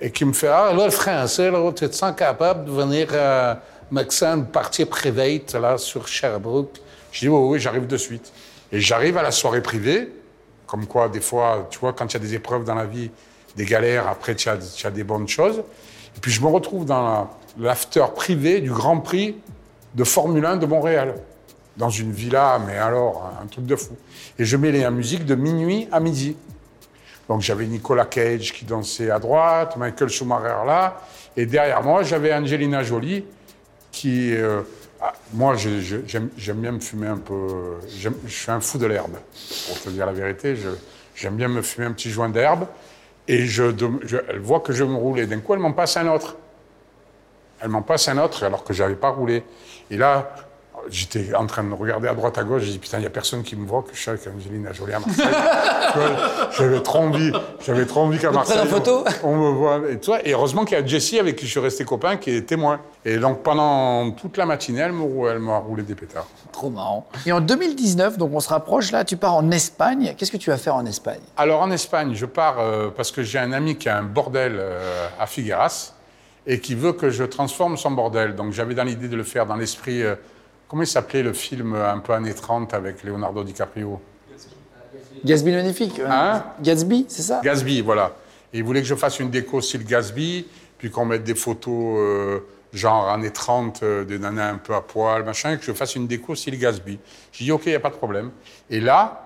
et 0.01 0.11
qui 0.11 0.25
me 0.25 0.33
fait 0.33 0.49
Ah, 0.49 0.73
là, 0.77 0.85
le 0.87 0.91
français, 0.91 1.51
là, 1.51 1.73
tu 1.75 1.89
te 1.89 1.95
sens 1.95 2.15
capable 2.17 2.65
de 2.67 2.71
venir 2.71 3.09
euh, 3.13 3.55
Maxime 3.91 4.47
partie 4.47 4.85
private 4.85 5.55
là, 5.55 5.79
sur 5.79 6.07
Sherbrooke? 6.09 6.79
Je 7.13 7.21
dis 7.21 7.29
Oui, 7.29 7.41
oui, 7.53 7.61
j'arrive 7.61 7.87
de 7.87 7.97
suite. 7.97 8.33
Et 8.73 8.81
j'arrive 8.81 9.17
à 9.17 9.23
la 9.23 9.31
soirée 9.31 9.63
privée, 9.63 10.13
comme 10.67 10.87
quoi, 10.87 11.09
des 11.09 11.21
fois, 11.21 11.67
tu 11.71 11.79
vois, 11.79 11.93
quand 11.93 12.07
il 12.07 12.15
y 12.15 12.17
a 12.17 12.21
des 12.21 12.35
épreuves 12.35 12.65
dans 12.65 12.75
la 12.75 12.85
vie, 12.85 13.11
des 13.57 13.65
galères, 13.65 14.07
après, 14.09 14.35
tu 14.35 14.49
as, 14.49 14.59
as 14.85 14.91
des 14.91 15.05
bonnes 15.05 15.27
choses. 15.29 15.59
Et 16.17 16.21
puis, 16.21 16.31
je 16.31 16.41
me 16.43 16.49
retrouve 16.49 16.85
dans 16.85 17.03
la- 17.03 17.29
l'after 17.59 18.05
privé 18.15 18.61
du 18.61 18.71
Grand 18.71 18.99
Prix 19.01 19.37
de 19.95 20.05
Formule 20.05 20.45
1 20.45 20.57
de 20.59 20.67
Montréal, 20.67 21.15
dans 21.77 21.89
une 21.91 22.13
villa, 22.13 22.61
mais 22.67 22.77
alors, 22.77 23.31
un 23.43 23.47
truc 23.47 23.65
de 23.67 23.75
fou. 23.77 23.97
Et 24.39 24.45
je 24.45 24.57
mets 24.57 24.71
la 24.73 24.91
musique 24.91 25.25
de 25.25 25.35
minuit 25.35 25.89
à 25.91 25.99
midi. 26.01 26.37
Donc 27.29 27.43
j'avais 27.43 27.67
Nicolas 27.67 28.07
Cage 28.07 28.53
qui 28.53 28.65
dansait 28.65 29.11
à 29.11 29.19
droite, 29.19 29.77
Michael 29.77 30.09
Schumacher 30.09 30.67
là, 30.67 31.01
et 31.37 31.45
derrière 31.47 31.83
moi 31.83 32.03
j'avais 32.03 32.33
Angelina 32.33 32.83
Jolie 32.83 33.25
qui, 33.93 34.35
euh, 34.35 34.63
ah, 35.01 35.13
moi 35.35 35.55
j'aime 35.57 36.57
bien 36.57 36.73
me 36.73 36.81
fumer 36.81 37.09
un 37.09 37.19
peu, 37.19 37.77
je 37.87 38.09
suis 38.29 38.51
un 38.51 38.61
fou 38.61 38.79
de 38.79 38.87
l'herbe, 38.87 39.17
pour 39.67 39.81
te 39.81 39.89
dire 39.91 40.07
la 40.07 40.13
vérité, 40.13 40.57
j'aime 41.15 41.37
bien 41.37 41.49
me 41.49 41.63
fumer 41.63 41.87
un 41.87 41.93
petit 41.93 42.11
joint 42.11 42.29
d'herbe, 42.31 42.67
et 43.27 43.45
je- 43.47 43.73
elle 44.29 44.41
voit 44.41 44.61
que 44.61 44.73
je 44.73 44.85
me 44.85 44.95
roule, 44.95 45.19
et 45.21 45.27
d'un 45.27 45.41
coup 45.41 45.53
elle 45.53 45.61
m'en 45.61 45.73
passe 45.73 45.97
un 45.99 46.09
autre. 46.09 46.37
Elle 47.61 47.69
m'en 47.71 47.83
passe 47.83 48.09
un 48.09 48.19
autre 48.19 48.45
alors 48.45 48.63
que 48.63 48.73
je 48.73 48.83
n'avais 48.85 48.95
pas 48.95 49.09
roulé. 49.11 49.43
Et 49.91 49.97
là, 49.97 50.33
j'étais 50.91 51.35
en 51.35 51.47
train 51.47 51.65
de 51.65 51.73
regarder 51.75 52.09
à 52.09 52.15
droite 52.15 52.39
à 52.39 52.45
gauche, 52.45 52.63
j'ai 52.63 52.73
dit 52.73 52.79
putain, 52.79 52.99
il 52.99 53.03
n'y 53.03 53.07
a 53.07 53.11
personne 53.11 53.43
qui 53.43 53.57
me 53.57 53.67
voit 53.67 53.83
que 53.83 53.95
je 53.95 54.01
suis 54.01 54.11
avec 54.11 54.23
Angelina 54.27 54.73
Jolie 54.73 54.95
à 54.95 55.01
Marseille. 55.01 55.27
J'avais 56.57 56.81
trop 56.81 56.99
envie, 56.99 57.33
j'avais 57.65 57.87
trop 57.87 58.01
envie 58.01 58.19
qu'à 58.19 58.31
Marseille. 58.31 58.67
photo 58.67 59.05
On, 59.23 59.37
me 59.37 59.51
voit. 59.51 59.81
Et, 59.91 59.99
toi, 59.99 60.19
et 60.25 60.33
heureusement 60.33 60.65
qu'il 60.65 60.79
y 60.79 60.81
a 60.81 60.85
Jessie 60.85 61.19
avec 61.19 61.37
qui 61.37 61.47
je 61.47 61.51
suis 61.51 61.61
resté 61.61 61.85
copain 61.85 62.17
qui 62.17 62.31
est 62.31 62.43
témoin. 62.43 62.81
Et 63.05 63.19
donc 63.19 63.43
pendant 63.43 64.11
toute 64.13 64.37
la 64.37 64.47
matinée, 64.47 64.81
elle 64.81 64.93
m'a 64.93 65.59
roulé 65.59 65.83
des 65.83 65.95
pétards. 65.95 66.27
Trop 66.53 66.71
marrant. 66.71 67.07
Et 67.27 67.33
en 67.33 67.41
2019, 67.41 68.19
donc 68.19 68.31
on 68.35 68.41
se 68.41 68.49
rapproche 68.49 68.91
là, 68.93 69.05
tu 69.05 69.17
pars 69.17 69.35
en 69.35 69.51
Espagne. 69.51 70.15
Qu'est-ce 70.17 70.33
que 70.33 70.37
tu 70.37 70.51
vas 70.51 70.59
faire 70.59 70.77
en 70.77 70.87
Espagne? 70.87 71.21
Alors 71.37 71.63
en 71.63 71.71
Espagne, 71.71 72.13
je 72.15 72.27
pars 72.27 72.59
euh, 72.59 72.89
parce 72.95 73.13
que 73.13 73.23
j'ai 73.23 73.39
un 73.39 73.53
ami 73.53 73.77
qui 73.77 73.89
a 73.89 73.97
un 73.99 74.03
bordel 74.03 74.57
euh, 74.59 75.07
à 75.19 75.27
Figueras 75.27 75.95
et 76.47 76.61
qui 76.61 76.75
veut 76.75 76.93
que 76.93 77.11
je 77.11 77.25
transforme 77.25 77.77
son 77.77 77.91
bordel. 77.91 78.35
Donc 78.35 78.53
j'avais 78.53 78.75
dans 78.75 78.85
l'idée 78.85 79.09
de 79.09 79.17
le 79.17 79.25
faire 79.25 79.47
dans 79.47 79.57
l'esprit. 79.57 80.03
euh, 80.03 80.15
comment 80.69 80.83
il 80.83 80.87
s'appelait 80.87 81.23
le 81.23 81.33
film 81.33 81.75
un 81.75 81.99
peu 81.99 82.13
années 82.13 82.35
30 82.35 82.75
avec 82.75 83.03
Leonardo 83.03 83.43
DiCaprio? 83.43 84.01
Gatsby 85.25 85.51
le 85.51 85.57
magnifique. 85.57 85.99
euh, 85.99 86.09
Hein? 86.09 86.45
Gatsby, 86.63 87.07
c'est 87.09 87.23
ça? 87.23 87.41
Gatsby, 87.43 87.81
voilà. 87.81 88.13
Et 88.53 88.59
il 88.59 88.65
voulait 88.65 88.81
que 88.83 88.87
je 88.87 88.95
fasse 88.95 89.19
une 89.19 89.31
déco 89.31 89.61
style 89.61 89.85
Gatsby, 89.85 90.47
puis 90.79 90.91
qu'on 90.91 91.05
mette 91.05 91.25
des 91.25 91.35
photos 91.35 91.99
euh, 91.99 92.41
genre 92.73 93.09
années 93.09 93.33
30, 93.33 93.83
euh, 93.83 94.05
des 94.05 94.19
nanas 94.19 94.51
un 94.51 94.59
peu 94.59 94.75
à 94.75 94.81
poil, 94.81 95.25
machin, 95.25 95.53
et 95.53 95.59
que 95.59 95.65
je 95.65 95.73
fasse 95.73 95.97
une 95.97 96.07
déco 96.07 96.35
style 96.35 96.59
Gatsby. 96.59 96.99
J'ai 97.33 97.45
dit, 97.47 97.53
OK, 97.53 97.63
il 97.67 97.71
n'y 97.71 97.75
a 97.75 97.81
pas 97.81 97.91
de 97.91 97.97
problème. 97.97 98.31
Et 98.71 98.81
là, 98.81 99.25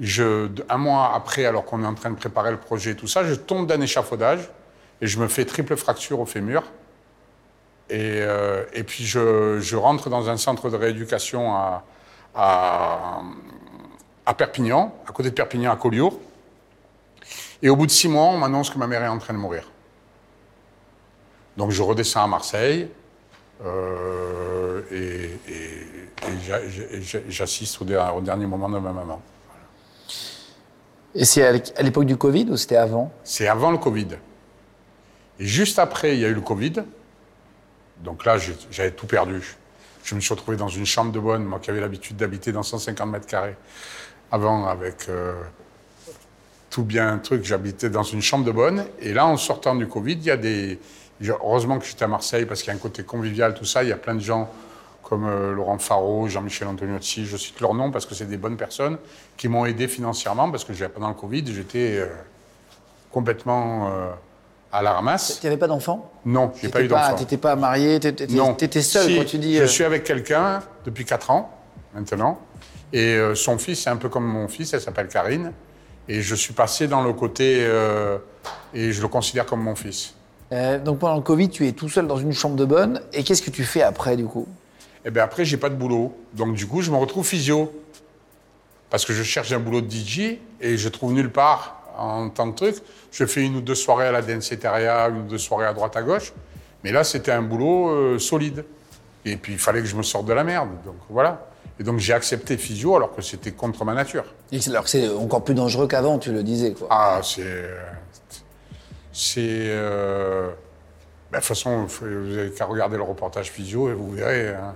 je, 0.00 0.48
un 0.68 0.78
mois 0.78 1.12
après, 1.14 1.44
alors 1.44 1.64
qu'on 1.64 1.82
est 1.82 1.86
en 1.86 1.94
train 1.94 2.10
de 2.10 2.16
préparer 2.16 2.50
le 2.50 2.56
projet 2.56 2.92
et 2.92 2.96
tout 2.96 3.06
ça, 3.06 3.24
je 3.24 3.34
tombe 3.34 3.66
d'un 3.66 3.80
échafaudage 3.80 4.50
et 5.00 5.06
je 5.06 5.18
me 5.20 5.28
fais 5.28 5.44
triple 5.44 5.76
fracture 5.76 6.18
au 6.18 6.26
fémur. 6.26 6.62
Et, 7.90 8.20
euh, 8.22 8.64
et 8.72 8.84
puis 8.84 9.04
je, 9.04 9.58
je 9.60 9.76
rentre 9.76 10.08
dans 10.08 10.30
un 10.30 10.36
centre 10.36 10.70
de 10.70 10.76
rééducation 10.76 11.54
à, 11.54 11.84
à, 12.34 13.20
à 14.24 14.34
Perpignan, 14.34 14.94
à 15.06 15.12
côté 15.12 15.30
de 15.30 15.34
Perpignan, 15.34 15.72
à 15.72 15.76
Collioure. 15.76 16.18
Et 17.62 17.68
au 17.68 17.76
bout 17.76 17.86
de 17.86 17.90
six 17.90 18.08
mois, 18.08 18.24
on 18.24 18.38
m'annonce 18.38 18.70
que 18.70 18.78
ma 18.78 18.86
mère 18.86 19.02
est 19.02 19.08
en 19.08 19.18
train 19.18 19.34
de 19.34 19.38
mourir. 19.38 19.70
Donc 21.56 21.70
je 21.70 21.82
redescends 21.82 22.24
à 22.24 22.26
Marseille 22.26 22.88
euh, 23.64 24.80
et, 24.90 25.50
et- 25.52 25.88
et 26.28 26.38
j'a- 26.46 26.66
j'a- 27.00 27.28
j'assiste 27.28 27.80
au, 27.82 27.84
au 27.84 28.20
dernier 28.20 28.46
moment 28.46 28.68
de 28.68 28.78
ma 28.78 28.92
maman. 28.92 29.20
Et 31.14 31.24
c'est 31.26 31.44
à 31.76 31.82
l'époque 31.82 32.06
du 32.06 32.16
Covid 32.16 32.46
ou 32.50 32.56
c'était 32.56 32.76
avant? 32.76 33.12
C'est 33.22 33.48
avant 33.48 33.70
le 33.70 33.76
Covid. 33.78 34.08
Et 35.38 35.44
juste 35.46 35.78
après, 35.78 36.14
il 36.14 36.20
y 36.20 36.24
a 36.24 36.28
eu 36.28 36.34
le 36.34 36.40
Covid. 36.40 36.72
Donc 38.02 38.24
là, 38.24 38.36
j'avais 38.70 38.90
tout 38.90 39.06
perdu. 39.06 39.56
Je 40.04 40.14
me 40.14 40.20
suis 40.20 40.34
retrouvé 40.34 40.56
dans 40.56 40.68
une 40.68 40.86
chambre 40.86 41.12
de 41.12 41.20
bonne, 41.20 41.44
moi 41.44 41.60
qui 41.60 41.70
avais 41.70 41.80
l'habitude 41.80 42.16
d'habiter 42.16 42.52
dans 42.52 42.62
150 42.62 43.08
mètres 43.08 43.26
carrés. 43.26 43.56
Avant, 44.32 44.66
avec 44.66 45.08
euh, 45.08 45.34
tout 46.70 46.82
bien 46.82 47.08
un 47.08 47.18
truc, 47.18 47.44
j'habitais 47.44 47.90
dans 47.90 48.02
une 48.02 48.22
chambre 48.22 48.44
de 48.44 48.50
bonne. 48.50 48.84
Et 49.00 49.12
là, 49.12 49.26
en 49.26 49.36
sortant 49.36 49.74
du 49.76 49.86
Covid, 49.86 50.14
il 50.14 50.24
y 50.24 50.30
a 50.30 50.36
des. 50.36 50.78
Heureusement 51.24 51.78
que 51.78 51.84
j'étais 51.84 52.04
à 52.04 52.08
Marseille 52.08 52.46
parce 52.46 52.62
qu'il 52.62 52.68
y 52.68 52.72
a 52.72 52.74
un 52.76 52.80
côté 52.80 53.04
convivial, 53.04 53.54
tout 53.54 53.64
ça. 53.64 53.84
Il 53.84 53.90
y 53.90 53.92
a 53.92 53.96
plein 53.96 54.16
de 54.16 54.20
gens 54.20 54.50
comme 55.04 55.26
euh, 55.28 55.52
Laurent 55.52 55.78
Faro, 55.78 56.26
Jean-Michel 56.26 56.66
Antoniozzi, 56.66 57.26
je 57.26 57.36
cite 57.36 57.60
leurs 57.60 57.74
noms 57.74 57.92
parce 57.92 58.06
que 58.06 58.14
c'est 58.14 58.24
des 58.24 58.38
bonnes 58.38 58.56
personnes 58.56 58.98
qui 59.36 59.46
m'ont 59.46 59.66
aidé 59.66 59.86
financièrement 59.86 60.50
parce 60.50 60.64
que 60.64 60.72
pendant 60.86 61.08
le 61.08 61.14
Covid, 61.14 61.44
j'étais 61.46 61.98
euh, 61.98 62.06
complètement 63.12 63.92
à 64.72 64.82
la 64.82 64.92
ramasse. 64.94 65.38
Tu 65.40 65.46
n'avais 65.46 65.58
pas 65.58 65.66
d'enfant? 65.68 66.10
Non, 66.24 66.52
j'ai 66.60 66.68
pas 66.68 66.80
eu 66.82 66.88
d'enfant. 66.88 67.14
T'étais 67.14 67.36
pas 67.36 67.54
marié, 67.56 68.00
Non. 68.30 68.54
t'étais 68.54 68.82
seul 68.82 69.06
Si, 69.06 69.16
quand 69.18 69.24
tu 69.26 69.38
dis. 69.38 69.56
Je 69.58 69.62
euh, 69.62 69.66
suis 69.66 69.84
avec 69.84 70.02
quelqu'un 70.04 70.60
depuis 70.84 71.04
4 71.04 71.30
ans, 71.30 71.50
maintenant. 71.94 72.38
Et 72.92 73.14
euh, 73.16 73.34
son 73.34 73.58
fils, 73.58 73.82
c'est 73.82 73.90
un 73.90 73.96
peu 73.96 74.08
comme 74.08 74.24
mon 74.26 74.48
fils, 74.48 74.72
elle 74.72 74.80
s'appelle 74.80 75.08
Karine. 75.08 75.52
Et 76.08 76.20
je 76.22 76.34
suis 76.34 76.52
passé 76.54 76.88
dans 76.88 77.02
le 77.02 77.12
côté. 77.12 77.58
euh, 77.60 78.18
et 78.74 78.92
je 78.92 79.00
le 79.02 79.08
considère 79.08 79.46
comme 79.46 79.60
mon 79.62 79.74
fils. 79.74 80.14
euh, 80.52 80.78
donc 80.78 80.98
pendant 80.98 81.16
le 81.16 81.22
Covid, 81.22 81.48
tu 81.50 81.66
es 81.68 81.72
tout 81.72 81.88
seul 81.88 82.06
dans 82.06 82.16
une 82.16 82.32
chambre 82.32 82.56
de 82.56 82.64
bonne. 82.64 83.00
Et 83.12 83.22
qu'est-ce 83.22 83.42
que 83.42 83.50
tu 83.50 83.64
fais 83.64 83.82
après 83.82 84.16
du 84.16 84.24
coup? 84.24 84.48
Et 85.04 85.10
bien 85.10 85.24
après, 85.24 85.44
j'ai 85.44 85.56
pas 85.58 85.68
de 85.68 85.74
boulot. 85.74 86.16
Donc 86.34 86.54
du 86.54 86.66
coup, 86.66 86.80
je 86.82 86.90
me 86.90 86.96
retrouve 86.96 87.26
physio. 87.26 87.70
Parce 88.90 89.04
que 89.06 89.12
je 89.12 89.22
cherche 89.22 89.52
un 89.52 89.58
boulot 89.58 89.80
de 89.80 89.90
DJ 89.90 90.38
et 90.60 90.76
je 90.76 90.88
trouve 90.88 91.12
nulle 91.12 91.30
part 91.30 91.81
en 91.98 92.28
tant 92.30 92.50
que 92.52 92.56
truc. 92.56 92.76
Je 93.10 93.24
fais 93.26 93.42
une 93.44 93.56
ou 93.56 93.60
deux 93.60 93.74
soirées 93.74 94.06
à 94.08 94.12
la 94.12 94.22
Danceteria, 94.22 95.08
une 95.08 95.18
ou 95.20 95.22
deux 95.22 95.38
soirées 95.38 95.66
à 95.66 95.72
droite 95.74 95.96
à 95.96 96.02
gauche. 96.02 96.32
Mais 96.84 96.92
là, 96.92 97.04
c'était 97.04 97.32
un 97.32 97.42
boulot 97.42 97.90
euh, 97.90 98.18
solide. 98.18 98.64
Et 99.24 99.36
puis, 99.36 99.52
il 99.52 99.58
fallait 99.58 99.80
que 99.80 99.86
je 99.86 99.94
me 99.96 100.02
sorte 100.02 100.26
de 100.26 100.32
la 100.32 100.42
merde. 100.44 100.70
Donc 100.84 100.96
voilà. 101.08 101.46
Et 101.78 101.84
donc, 101.84 101.98
j'ai 101.98 102.12
accepté 102.12 102.56
physio 102.56 102.96
alors 102.96 103.14
que 103.14 103.22
c'était 103.22 103.52
contre 103.52 103.84
ma 103.84 103.94
nature. 103.94 104.24
Et 104.50 104.58
Alors 104.68 104.84
que 104.84 104.90
c'est 104.90 105.08
encore 105.08 105.44
plus 105.44 105.54
dangereux 105.54 105.86
qu'avant, 105.86 106.18
tu 106.18 106.32
le 106.32 106.42
disais 106.42 106.72
quoi. 106.72 106.88
Ah, 106.90 107.20
c'est. 107.22 107.68
C'est. 109.12 109.40
euh, 109.40 110.48
ben, 111.30 111.38
de 111.38 111.42
toute 111.42 111.48
façon, 111.48 111.84
vous 111.86 112.06
n'avez 112.08 112.50
qu'à 112.50 112.64
regarder 112.66 112.96
le 112.96 113.02
reportage 113.02 113.50
physio 113.50 113.88
et 113.90 113.94
vous 113.94 114.10
verrez. 114.10 114.48
hein. 114.48 114.74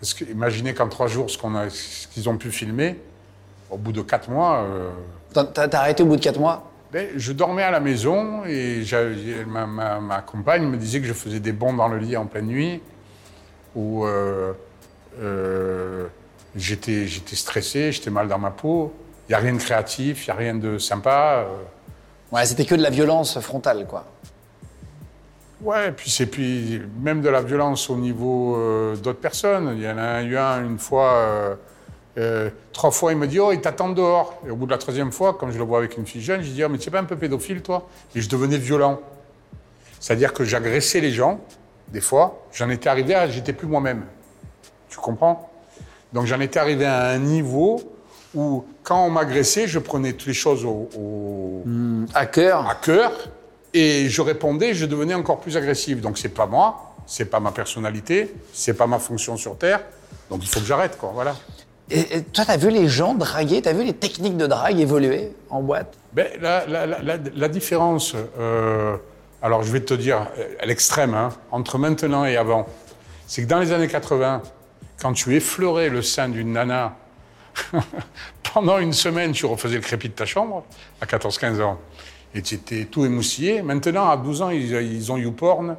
Parce 0.00 0.14
que, 0.14 0.24
imaginez 0.24 0.74
qu'en 0.74 0.88
trois 0.88 1.06
jours, 1.06 1.30
ce 1.30 1.38
qu'on 1.38 1.54
a- 1.54 1.70
ce 1.70 2.06
qu'ils 2.08 2.28
ont 2.28 2.36
pu 2.36 2.50
filmer, 2.50 3.00
au 3.70 3.76
bout 3.78 3.92
de 3.92 4.02
quatre 4.02 4.28
mois, 4.30 4.58
euh, 4.64 4.90
T'as 5.44 5.78
arrêté 5.78 6.02
au 6.02 6.06
bout 6.06 6.16
de 6.16 6.20
4 6.22 6.38
mois? 6.38 6.70
Ben, 6.92 7.08
je 7.16 7.32
dormais 7.32 7.62
à 7.62 7.70
la 7.70 7.80
maison 7.80 8.44
et 8.46 8.82
ma, 9.46 9.66
ma- 9.66 10.00
ma 10.00 10.20
compagne 10.22 10.64
me 10.66 10.76
disait 10.76 11.00
que 11.00 11.06
je 11.06 11.12
faisais 11.12 11.40
des 11.40 11.52
bonds 11.52 11.74
dans 11.74 11.88
le 11.88 11.98
lit 11.98 12.16
en 12.16 12.26
pleine 12.26 12.46
nuit, 12.46 12.80
où 13.74 14.04
euh, 14.06 14.52
euh, 15.20 16.06
j'étais 16.54 17.06
stressé, 17.32 17.92
j'étais 17.92 18.10
mal 18.10 18.28
dans 18.28 18.38
ma 18.38 18.50
peau. 18.50 18.94
Il 19.28 19.32
n'y 19.32 19.34
a 19.34 19.38
rien 19.38 19.52
de 19.54 19.58
créatif, 19.58 20.26
il 20.26 20.30
n'y 20.30 20.34
a 20.34 20.36
rien 20.38 20.54
de 20.54 20.78
sympa. 20.78 21.44
euh. 21.48 21.56
Ouais, 22.32 22.46
c'était 22.46 22.64
que 22.64 22.74
de 22.76 22.82
la 22.82 22.90
violence 22.90 23.38
frontale 23.40 23.86
quoi. 23.86 24.04
Ouais, 25.62 25.90
puis 25.90 26.10
c'est 26.10 26.26
puis 26.26 26.80
même 27.00 27.22
de 27.22 27.28
la 27.28 27.40
violence 27.40 27.88
au 27.90 27.96
niveau 27.96 28.56
euh, 28.56 28.94
d'autres 28.96 29.20
personnes. 29.20 29.72
Il 29.76 29.82
y 29.82 29.88
en 29.88 29.98
a 29.98 30.22
eu 30.22 30.36
un 30.36 30.62
une 30.64 30.78
fois, 30.78 31.56
euh, 32.18 32.50
trois 32.72 32.90
fois, 32.90 33.12
il 33.12 33.18
me 33.18 33.26
dit 33.26 33.38
oh 33.40 33.52
il 33.52 33.60
t'attend 33.60 33.90
dehors. 33.90 34.40
Et 34.46 34.50
au 34.50 34.56
bout 34.56 34.66
de 34.66 34.70
la 34.70 34.78
troisième 34.78 35.12
fois, 35.12 35.36
quand 35.38 35.50
je 35.50 35.58
le 35.58 35.64
vois 35.64 35.78
avec 35.78 35.96
une 35.96 36.06
fille 36.06 36.22
jeune, 36.22 36.42
je 36.42 36.50
dis 36.50 36.64
oh 36.64 36.68
mais 36.68 36.78
tu 36.78 36.90
pas 36.90 37.00
un 37.00 37.04
peu 37.04 37.16
pédophile 37.16 37.62
toi? 37.62 37.88
Et 38.14 38.20
je 38.20 38.28
devenais 38.28 38.58
violent. 38.58 39.00
C'est-à-dire 40.00 40.32
que 40.32 40.44
j'agressais 40.44 41.00
les 41.00 41.10
gens, 41.12 41.40
des 41.88 42.00
fois. 42.00 42.42
J'en 42.52 42.68
étais 42.70 42.88
arrivé 42.88 43.14
à 43.14 43.28
j'étais 43.28 43.52
plus 43.52 43.66
moi-même. 43.66 44.04
Tu 44.88 44.98
comprends? 44.98 45.50
Donc 46.12 46.26
j'en 46.26 46.40
étais 46.40 46.58
arrivé 46.58 46.86
à 46.86 47.08
un 47.08 47.18
niveau 47.18 47.80
où 48.34 48.64
quand 48.82 49.04
on 49.04 49.10
m'agressait, 49.10 49.66
je 49.66 49.78
prenais 49.78 50.12
toutes 50.12 50.28
les 50.28 50.34
choses 50.34 50.64
au- 50.64 50.88
au, 50.96 51.64
À 52.14 52.26
cœur 52.26 52.68
à 52.68 52.74
cœur 52.76 53.12
et 53.74 54.08
je 54.08 54.22
répondais, 54.22 54.72
je 54.74 54.86
devenais 54.86 55.14
encore 55.14 55.40
plus 55.40 55.56
agressif. 55.56 56.00
Donc 56.00 56.18
c'est 56.18 56.28
pas 56.30 56.46
moi, 56.46 56.94
c'est 57.06 57.26
pas 57.26 57.40
ma 57.40 57.50
personnalité, 57.50 58.34
c'est 58.52 58.74
pas 58.74 58.86
ma 58.86 58.98
fonction 58.98 59.36
sur 59.36 59.58
terre. 59.58 59.80
Donc 60.30 60.40
il 60.42 60.48
faut 60.48 60.60
que 60.60 60.66
j'arrête 60.66 60.96
quoi, 60.96 61.10
voilà. 61.12 61.36
Et, 61.90 62.16
et 62.16 62.22
toi, 62.22 62.44
vu 62.56 62.70
les 62.70 62.88
gens 62.88 63.14
draguer? 63.14 63.62
T'as 63.62 63.72
vu 63.72 63.84
les 63.84 63.92
techniques 63.92 64.36
de 64.36 64.46
drague 64.46 64.80
évoluer 64.80 65.32
en 65.50 65.62
boîte? 65.62 65.96
Ben, 66.12 66.26
la, 66.40 67.48
différence, 67.48 68.14
euh, 68.38 68.96
Alors 69.42 69.62
je 69.62 69.70
vais 69.70 69.80
te 69.80 69.94
dire 69.94 70.28
à 70.60 70.66
l'extrême, 70.66 71.14
hein, 71.14 71.30
entre 71.50 71.78
maintenant 71.78 72.24
et 72.24 72.36
avant, 72.36 72.66
c'est 73.26 73.42
que 73.42 73.46
dans 73.46 73.58
les 73.58 73.72
années 73.72 73.88
80, 73.88 74.42
quand 75.00 75.12
tu 75.12 75.36
effleurais 75.36 75.90
le 75.90 76.00
sein 76.02 76.28
d'une 76.28 76.52
nana, 76.52 76.96
pendant 78.54 78.78
une 78.78 78.94
semaine, 78.94 79.32
tu 79.32 79.46
refaisais 79.46 79.76
le 79.76 79.82
crépi 79.82 80.08
de 80.08 80.14
ta 80.14 80.24
chambre, 80.24 80.64
à 81.00 81.06
14-15 81.06 81.60
ans, 81.60 81.78
et 82.34 82.40
tu 82.40 82.54
étais 82.54 82.86
tout 82.86 83.04
émoustillé. 83.04 83.62
Maintenant, 83.62 84.08
à 84.08 84.16
12 84.16 84.42
ans, 84.42 84.50
ils 84.50 85.12
ont 85.12 85.18
YouPorn, 85.18 85.76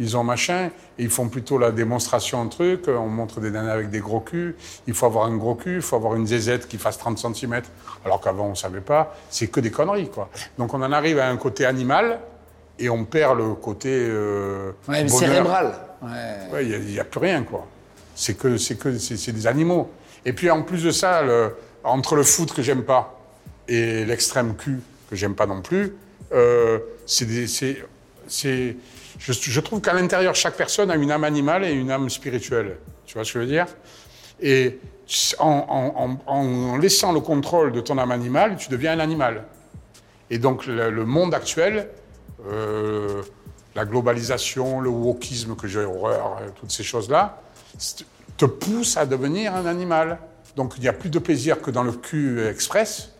ils 0.00 0.16
ont 0.16 0.24
machin, 0.24 0.70
et 0.98 1.04
ils 1.04 1.10
font 1.10 1.28
plutôt 1.28 1.58
la 1.58 1.70
démonstration, 1.70 2.40
un 2.42 2.48
truc, 2.48 2.88
on 2.88 3.06
montre 3.06 3.38
des 3.40 3.50
nanas 3.52 3.72
avec 3.72 3.90
des 3.90 4.00
gros 4.00 4.18
culs, 4.20 4.56
il 4.88 4.94
faut 4.94 5.06
avoir 5.06 5.26
un 5.26 5.36
gros 5.36 5.54
cul, 5.54 5.76
il 5.76 5.82
faut 5.82 5.94
avoir 5.94 6.16
une 6.16 6.26
zézette 6.26 6.66
qui 6.66 6.78
fasse 6.78 6.98
30 6.98 7.18
cm, 7.18 7.60
alors 8.04 8.20
qu'avant 8.20 8.46
on 8.46 8.54
savait 8.54 8.80
pas, 8.80 9.14
c'est 9.28 9.46
que 9.48 9.60
des 9.60 9.70
conneries, 9.70 10.08
quoi. 10.08 10.28
Donc 10.58 10.74
on 10.74 10.82
en 10.82 10.90
arrive 10.90 11.18
à 11.20 11.28
un 11.28 11.36
côté 11.36 11.64
animal, 11.66 12.18
et 12.78 12.88
on 12.88 13.04
perd 13.04 13.36
le 13.38 13.54
côté 13.54 13.90
euh, 13.92 14.72
Ouais, 14.88 15.04
bonheur. 15.04 15.10
cérébral. 15.18 15.74
Ouais. 16.02 16.08
Ouais, 16.50 16.66
il 16.66 16.80
n'y 16.86 16.98
a, 16.98 17.04
plus 17.04 17.20
rien, 17.20 17.42
quoi. 17.42 17.66
C'est 18.14 18.34
que, 18.38 18.56
c'est 18.56 18.76
que, 18.76 18.96
c'est 18.98 19.32
des 19.32 19.46
animaux. 19.46 19.90
Et 20.24 20.32
puis 20.32 20.50
en 20.50 20.62
plus 20.62 20.82
de 20.84 20.90
ça, 20.90 21.22
le- 21.22 21.54
entre 21.84 22.16
le 22.16 22.22
foot 22.22 22.52
que 22.54 22.62
j'aime 22.62 22.82
pas 22.84 23.20
et 23.68 24.04
l'extrême 24.06 24.54
cul 24.56 24.80
que 25.10 25.16
j'aime 25.16 25.34
pas 25.34 25.46
non 25.46 25.60
plus, 25.60 25.94
euh, 26.32 26.78
c'est 27.04 27.26
je, 28.30 29.60
trouve 29.60 29.80
qu'à 29.80 29.92
l'intérieur, 29.92 30.34
chaque 30.34 30.56
personne 30.56 30.90
a 30.90 30.96
une 30.96 31.10
âme 31.10 31.24
animale 31.24 31.64
et 31.64 31.72
une 31.72 31.90
âme 31.90 32.08
spirituelle. 32.08 32.76
Tu 33.06 33.14
vois 33.14 33.24
ce 33.24 33.32
que 33.32 33.40
je 33.40 33.44
veux 33.44 33.50
dire? 33.50 33.66
Et 34.40 34.78
en, 35.38 36.76
laissant 36.80 37.12
le 37.12 37.20
contrôle 37.20 37.72
de 37.72 37.80
ton 37.80 37.98
âme 37.98 38.12
animale, 38.12 38.56
tu 38.56 38.68
deviens 38.68 38.92
un 38.92 39.00
animal. 39.00 39.44
Et 40.30 40.38
donc 40.38 40.66
le, 40.66 41.04
monde 41.04 41.34
actuel, 41.34 41.88
euh, 42.48 43.22
la 43.74 43.84
globalisation, 43.84 44.80
le 44.80 44.88
wokisme 44.88 45.56
que 45.56 45.66
j'ai 45.66 45.84
horreur, 45.84 46.38
euh, 46.40 46.48
toutes 46.54 46.70
ces 46.70 46.84
choses-là, 46.84 47.42
te 48.36 48.44
pousse 48.44 48.96
à 48.96 49.06
devenir 49.06 49.54
un 49.54 49.66
animal. 49.66 50.18
Donc 50.56 50.74
il 50.76 50.82
n'y 50.82 50.88
a 50.88 50.92
plus 50.92 51.10
de 51.10 51.18
plaisir 51.18 51.60
que 51.60 51.70
dans 51.70 51.82
le 51.82 51.92
cul 51.92 52.46
express. 52.46 53.10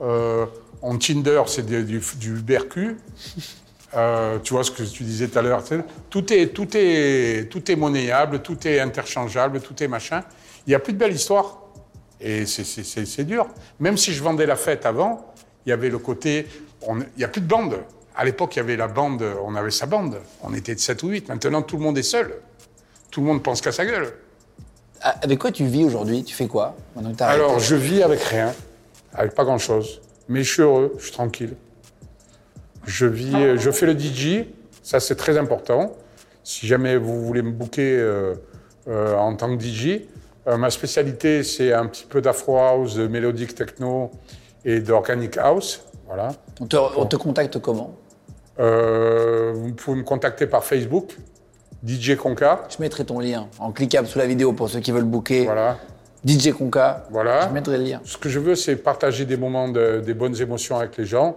Euh, 0.00 0.46
en 0.82 0.98
Tinder, 0.98 1.42
c'est 1.46 1.64
du, 1.64 1.84
du, 1.84 2.00
du. 2.16 2.96
Euh, 3.94 4.38
tu 4.42 4.54
vois 4.54 4.64
ce 4.64 4.70
que 4.70 4.82
tu 4.82 5.02
disais 5.02 5.28
tout 5.28 5.38
à 5.38 5.42
l'heure. 5.42 5.62
Tout 6.08 6.32
est, 6.32 6.48
tout, 6.48 6.68
est, 6.74 7.48
tout 7.50 7.70
est 7.70 7.76
monnayable, 7.76 8.40
tout 8.40 8.66
est 8.66 8.80
interchangeable, 8.80 9.60
tout 9.60 9.82
est 9.82 9.88
machin. 9.88 10.22
Il 10.66 10.70
n'y 10.70 10.74
a 10.74 10.78
plus 10.78 10.92
de 10.94 10.98
belle 10.98 11.12
histoire. 11.12 11.58
Et 12.20 12.46
c'est- 12.46 13.24
dur. 13.24 13.46
Même 13.80 13.96
si 13.96 14.12
je 14.12 14.22
vendais 14.22 14.46
la 14.46 14.56
fête 14.56 14.86
avant, 14.86 15.32
il 15.66 15.70
y 15.70 15.72
avait 15.72 15.90
le 15.90 15.98
côté. 15.98 16.46
on- 16.86 16.98
Il 17.00 17.06
n'y 17.18 17.24
a 17.24 17.28
plus 17.28 17.40
de 17.40 17.46
bande. 17.46 17.78
À 18.16 18.24
l'époque, 18.24 18.54
il 18.56 18.58
y 18.58 18.60
avait 18.60 18.76
la 18.76 18.88
bande, 18.88 19.24
on 19.44 19.54
avait 19.54 19.70
sa 19.70 19.86
bande. 19.86 20.18
On 20.42 20.52
était 20.54 20.74
de 20.74 20.80
7 20.80 21.02
ou 21.02 21.08
8. 21.08 21.28
Maintenant, 21.28 21.62
tout 21.62 21.76
le 21.76 21.82
monde 21.82 21.98
est 21.98 22.02
seul. 22.02 22.34
Tout 23.10 23.20
le 23.20 23.26
monde 23.26 23.42
pense 23.42 23.60
qu'à 23.60 23.72
sa 23.72 23.84
gueule. 23.84 24.12
Ah, 25.00 25.16
Avec 25.22 25.38
quoi 25.38 25.50
tu 25.50 25.64
vis 25.64 25.84
aujourd'hui? 25.84 26.22
Tu 26.24 26.34
fais 26.34 26.46
quoi? 26.46 26.76
Alors, 27.34 27.58
je 27.58 27.74
vis 27.74 28.02
avec 28.02 28.20
rien, 28.22 28.52
avec 29.14 29.34
pas 29.34 29.44
grand-chose. 29.44 30.00
Mais 30.28 30.42
je 30.44 30.52
suis 30.52 30.62
heureux, 30.62 30.94
je 30.98 31.02
suis 31.04 31.12
tranquille. 31.12 31.54
Je 32.86 33.06
vis, 33.06 33.34
euh, 33.34 33.56
je 33.58 33.70
fais 33.70 33.86
le 33.86 33.98
DJ, 33.98 34.44
ça 34.82 35.00
c'est 35.00 35.14
très 35.16 35.38
important. 35.38 35.92
Si 36.44 36.66
jamais 36.66 36.96
vous 36.96 37.24
voulez 37.24 37.42
me 37.42 37.52
booker 37.52 37.96
euh, 37.98 38.34
euh, 38.88 39.16
en 39.16 39.36
tant 39.36 39.56
que 39.56 39.62
DJ, 39.62 40.00
euh, 40.48 40.56
ma 40.56 40.70
spécialité 40.70 41.44
c'est 41.44 41.72
un 41.72 41.86
petit 41.86 42.04
peu 42.04 42.20
d'afro 42.20 42.58
house, 42.58 42.96
de 42.96 43.06
mélodique 43.06 43.54
techno 43.54 44.10
et 44.64 44.80
d'organic 44.80 45.36
house. 45.38 45.84
Voilà. 46.06 46.28
on, 46.60 46.66
te, 46.66 46.76
on 46.76 47.06
te 47.06 47.16
contacte 47.16 47.58
comment? 47.60 47.94
Vous 48.58 49.72
pouvez 49.74 49.96
me 49.98 50.02
contacter 50.04 50.46
par 50.46 50.62
Facebook, 50.64 51.16
DJ 51.86 52.16
Conca. 52.16 52.62
Je 52.68 52.76
mettrai 52.82 53.04
ton 53.04 53.18
lien 53.20 53.48
en 53.58 53.72
cliquable 53.72 54.06
sous 54.06 54.18
la 54.18 54.26
vidéo 54.26 54.52
pour 54.52 54.68
ceux 54.68 54.80
qui 54.80 54.92
veulent 54.92 55.04
booker. 55.04 55.44
Voilà. 55.44 55.78
DJ 56.26 56.52
Conca. 56.52 57.06
Voilà. 57.10 57.48
Je 57.48 57.54
mettrai 57.54 57.78
le 57.78 57.84
lien. 57.84 58.00
Ce 58.04 58.16
que 58.18 58.28
je 58.28 58.38
veux, 58.38 58.54
c'est 58.54 58.76
partager 58.76 59.24
des 59.24 59.36
moments, 59.36 59.68
de- 59.68 60.00
des 60.04 60.14
bonnes 60.14 60.38
émotions 60.40 60.76
avec 60.78 60.96
les 60.96 61.04
gens 61.06 61.36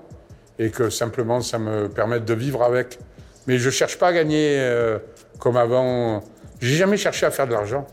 et 0.60 0.70
que 0.70 0.90
simplement 0.90 1.42
ça 1.42 1.60
me 1.60 1.90
permette 1.90 2.26
de 2.26 2.34
vivre 2.34 2.64
avec. 2.64 3.00
Mais 3.48 3.58
je 3.58 3.70
cherche 3.70 3.98
pas 3.98 4.08
à 4.08 4.14
gagner 4.14 4.58
euh, 4.60 4.98
comme 5.40 5.58
avant. 5.58 6.24
J'ai 6.62 6.76
jamais 6.76 6.98
cherché 6.98 7.26
à 7.26 7.32
faire 7.32 7.48
de 7.48 7.54
l'argent. 7.54 7.86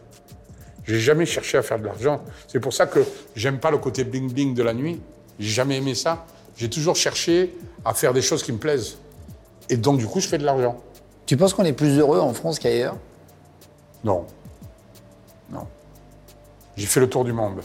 J'ai 0.85 0.99
jamais 0.99 1.27
cherché 1.27 1.59
à 1.59 1.63
faire 1.63 1.79
de 1.79 1.85
l'argent. 1.85 2.23
C'est 2.49 2.61
pour 2.61 2.73
ça 2.73 2.87
que 2.87 3.01
j'aime 3.37 3.59
pas 3.59 3.71
le 3.71 3.79
côté 3.79 4.05
bling 4.05 4.33
bling 4.33 4.55
de 4.55 4.63
la 4.63 4.75
nuit. 4.75 5.01
J'ai 5.39 5.51
jamais 5.51 5.79
aimé 5.79 5.95
ça. 5.95 6.27
J'ai 6.57 6.69
toujours 6.69 6.97
cherché 6.97 7.55
à 7.85 7.95
faire 7.95 8.13
des 8.13 8.23
choses 8.23 8.43
qui 8.43 8.53
me 8.53 8.59
plaisent. 8.59 8.99
Et 9.69 9.77
donc 9.77 9.99
du 9.99 10.07
coup, 10.07 10.21
je 10.21 10.29
fais 10.29 10.39
de 10.39 10.45
l'argent. 10.45 10.81
Tu 11.27 11.37
penses 11.37 11.55
qu'on 11.55 11.65
est 11.65 11.73
plus 11.73 11.99
heureux 11.99 12.19
en 12.19 12.33
France 12.35 12.59
qu'ailleurs? 12.59 12.97
Non. 14.05 14.27
Non. 15.51 15.67
J'ai 16.77 16.87
fait 16.87 17.01
le 17.01 17.09
tour 17.09 17.25
du 17.25 17.33
monde. 17.33 17.61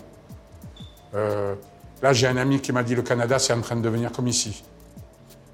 Euh, 1.15 1.55
là, 2.01 2.13
j'ai 2.13 2.27
un 2.27 2.37
ami 2.37 2.61
qui 2.61 2.71
m'a 2.71 2.83
dit 2.83 2.95
le 2.95 3.01
Canada, 3.01 3.39
c'est 3.39 3.53
en 3.53 3.61
train 3.61 3.75
de 3.75 3.81
devenir 3.81 4.11
comme 4.11 4.27
ici. 4.27 4.63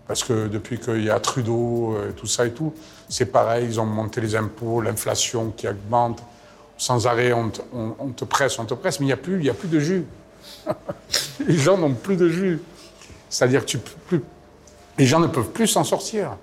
Parce 0.08 0.24
que 0.24 0.48
depuis 0.48 0.80
qu'il 0.80 1.04
y 1.04 1.10
a 1.10 1.20
Trudeau, 1.20 1.96
euh, 1.96 2.12
tout 2.12 2.28
ça 2.28 2.46
et 2.46 2.52
tout, 2.52 2.74
c'est 3.10 3.26
pareil, 3.28 3.66
ils 3.66 3.80
ont 3.80 3.86
monté 3.86 4.20
les 4.22 4.36
impôts, 4.36 4.82
l'inflation 4.82 5.52
qui 5.56 5.68
augmente. 5.68 6.22
Sans 6.78 7.08
arrêt, 7.08 7.32
on 7.34 7.50
te, 7.50 7.62
on- 7.74 8.10
te 8.10 8.26
presse, 8.26 8.60
on 8.60 8.66
te 8.66 8.74
presse, 8.74 9.00
mais 9.00 9.06
il 9.06 9.08
n'y 9.08 9.14
a, 9.14 9.18
plus- 9.18 9.42
y 9.44 9.50
a 9.50 9.54
plus 9.54 9.70
de 9.70 9.80
jus. 9.80 10.06
les 11.48 11.58
gens 11.58 11.78
n'ont 11.78 11.94
plus 11.94 12.18
de 12.18 12.28
jus. 12.28 12.60
C'est-à-dire 13.30 13.62
que 13.62 13.66
tu 13.72 13.78
plus, 13.78 14.22
les 14.98 15.06
gens 15.06 15.20
ne 15.20 15.28
peuvent 15.28 15.50
plus 15.52 15.68
s'en 15.68 15.84
sortir. 15.84 16.36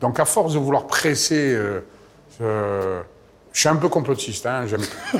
Donc, 0.00 0.20
à 0.20 0.24
force 0.24 0.52
de 0.52 0.58
vouloir 0.58 0.86
presser, 0.86 1.54
euh, 1.54 1.80
euh, 2.42 3.00
je 3.58 3.62
suis 3.62 3.68
un 3.70 3.74
peu 3.74 3.88
complotiste, 3.88 4.46
hein, 4.46 4.66
j'aime. 4.68 4.84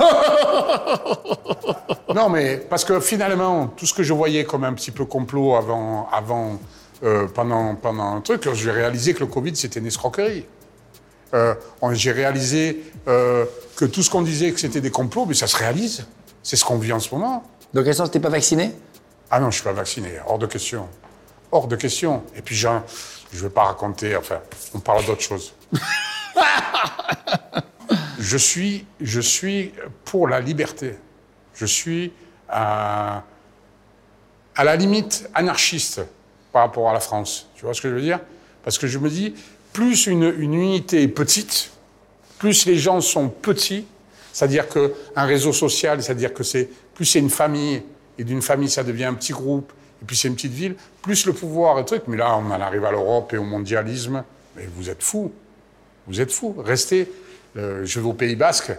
non, 2.15 2.29
mais 2.29 2.59
parce 2.59 2.85
que 2.85 3.01
finalement, 3.01 3.67
tout 3.67 3.85
ce 3.85 3.93
que 3.93 4.05
je 4.05 4.13
voyais 4.13 4.45
comme 4.45 4.63
un 4.63 4.75
petit 4.75 4.93
peu 4.93 5.05
complot 5.07 5.57
avant, 5.57 6.09
avant 6.13 6.61
euh, 7.03 7.27
pendant, 7.27 7.75
pendant 7.75 8.15
un 8.15 8.21
truc, 8.21 8.49
j'ai 8.55 8.71
réalisé 8.71 9.13
que 9.13 9.19
le 9.19 9.27
Covid, 9.27 9.57
c'était 9.57 9.81
une 9.81 9.87
escroquerie. 9.87 10.47
Euh, 11.35 11.53
j'ai 11.91 12.13
réalisé 12.13 12.81
euh, 13.09 13.45
que 13.75 13.87
tout 13.87 14.05
ce 14.05 14.11
qu'on 14.11 14.23
disait 14.23 14.53
que 14.53 14.61
c'était 14.61 14.81
des 14.81 14.93
complots, 14.93 15.27
mais 15.27 15.35
ça 15.35 15.49
se 15.49 15.57
réalise. 15.57 16.07
C'est 16.45 16.55
ce 16.55 16.65
qu'on 16.65 16.79
vit 16.79 16.93
en 16.93 17.01
ce 17.01 17.13
moment. 17.13 17.43
Dans 17.75 17.83
quel 17.83 17.97
sens 17.97 18.09
t'es 18.09 18.21
pas 18.21 18.29
vacciné? 18.29 18.71
Ah 19.33 19.41
non, 19.41 19.51
je 19.51 19.57
suis 19.57 19.65
pas 19.65 19.73
vacciné, 19.73 20.11
hors 20.29 20.39
de 20.39 20.47
question. 20.47 20.87
Hors 21.51 21.67
de 21.67 21.75
question. 21.75 22.23
Et 22.37 22.43
puis, 22.43 22.55
je 22.55 22.69
ne 22.69 23.41
vais 23.41 23.51
pas 23.51 23.65
raconter, 23.65 24.15
enfin, 24.15 24.39
on 24.75 24.79
parle 24.79 25.05
d'autre 25.07 25.23
chose. 25.23 25.55
je, 28.19 28.37
suis, 28.37 28.85
je 29.01 29.21
suis 29.21 29.73
pour 30.05 30.29
la 30.29 30.41
liberté. 30.41 30.95
Je 31.55 31.67
suis 31.67 32.13
à, 32.49 33.25
la 34.57 34.77
limite 34.77 35.29
anarchiste 35.35 36.03
par 36.53 36.63
rapport 36.63 36.89
à 36.91 36.93
la 36.93 37.01
France. 37.01 37.49
Tu 37.55 37.65
vois 37.65 37.75
ce 37.75 37.81
que 37.81 37.89
je 37.89 37.95
veux 37.95 38.03
dire? 38.03 38.21
Parce 38.65 38.79
que 38.79 38.87
je 38.87 38.99
me 38.99 39.09
dis, 39.09 39.35
plus 39.73 40.07
une, 40.07 40.25
unité 40.39 41.03
est 41.03 41.09
petite, 41.09 41.71
plus 42.39 42.67
les 42.67 42.77
gens 42.77 43.01
sont 43.01 43.29
petits, 43.29 43.87
c'est-à-dire 44.33 44.67
qu'un 44.69 45.25
réseau 45.25 45.53
social, 45.53 46.03
c'est-à-dire 46.03 46.35
que 46.35 46.43
c'est 46.43 46.69
plus 46.95 47.05
c'est 47.05 47.19
une 47.19 47.31
famille, 47.31 47.83
et 48.19 48.25
d'une 48.25 48.43
famille 48.43 48.69
ça 48.69 48.83
devient 48.83 49.05
un 49.05 49.15
petit 49.15 49.33
groupe, 49.33 49.73
et 50.03 50.05
puis 50.05 50.17
c'est 50.17 50.29
une 50.29 50.35
petite 50.35 50.53
ville, 50.53 50.77
plus 51.03 51.27
le 51.27 51.33
pouvoir 51.33 51.79
est 51.79 51.85
truc. 51.85 52.03
Mais 52.07 52.17
là, 52.17 52.37
on 52.37 52.47
en 52.47 52.61
arrive 52.61 52.85
à 52.85 52.91
l'Europe 52.91 53.33
et 53.33 53.39
au 53.39 53.45
mondialisme. 53.45 54.25
Mais 54.57 54.69
vous 54.77 54.91
êtes 54.91 55.03
fous. 55.03 55.33
Vous 56.07 56.21
êtes 56.21 56.33
fous. 56.33 56.55
Restez. 56.59 57.11
Euh, 57.59 57.85
je 57.85 58.01
vais 58.01 58.07
au 58.07 58.15
Pays 58.15 58.37
Basque. 58.37 58.73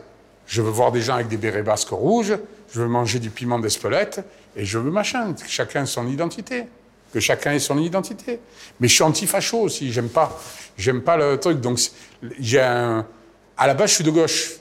Je 0.47 0.61
veux 0.61 0.71
voir 0.71 0.91
des 0.91 1.01
gens 1.01 1.15
avec 1.15 1.27
des 1.27 1.37
bérets 1.37 1.61
basques 1.61 1.89
rouges. 1.89 2.37
Je 2.73 2.81
veux 2.81 2.87
manger 2.87 3.19
du 3.19 3.29
piment 3.29 3.59
d'Espelette. 3.59 4.21
Et 4.55 4.65
je 4.65 4.79
veux 4.79 4.89
machin. 4.89 5.35
Chacun 5.47 5.85
son 5.85 6.07
identité. 6.07 6.65
Que 7.13 7.19
chacun 7.19 7.53
ait 7.53 7.59
son 7.59 7.77
identité. 7.77 8.39
Mais 8.79 8.87
je 8.87 8.95
suis 8.95 9.03
anti-facho 9.03 9.59
aussi. 9.59 9.91
J'aime 9.91 10.09
pas. 10.09 10.39
J'aime 10.77 11.01
pas 11.01 11.17
le 11.17 11.39
truc. 11.39 11.59
Donc, 11.59 11.79
j'ai. 12.39 12.59
À 12.59 13.67
la 13.67 13.73
base, 13.73 13.89
je 13.89 13.95
suis 13.95 14.03
de 14.03 14.11
gauche. 14.11 14.53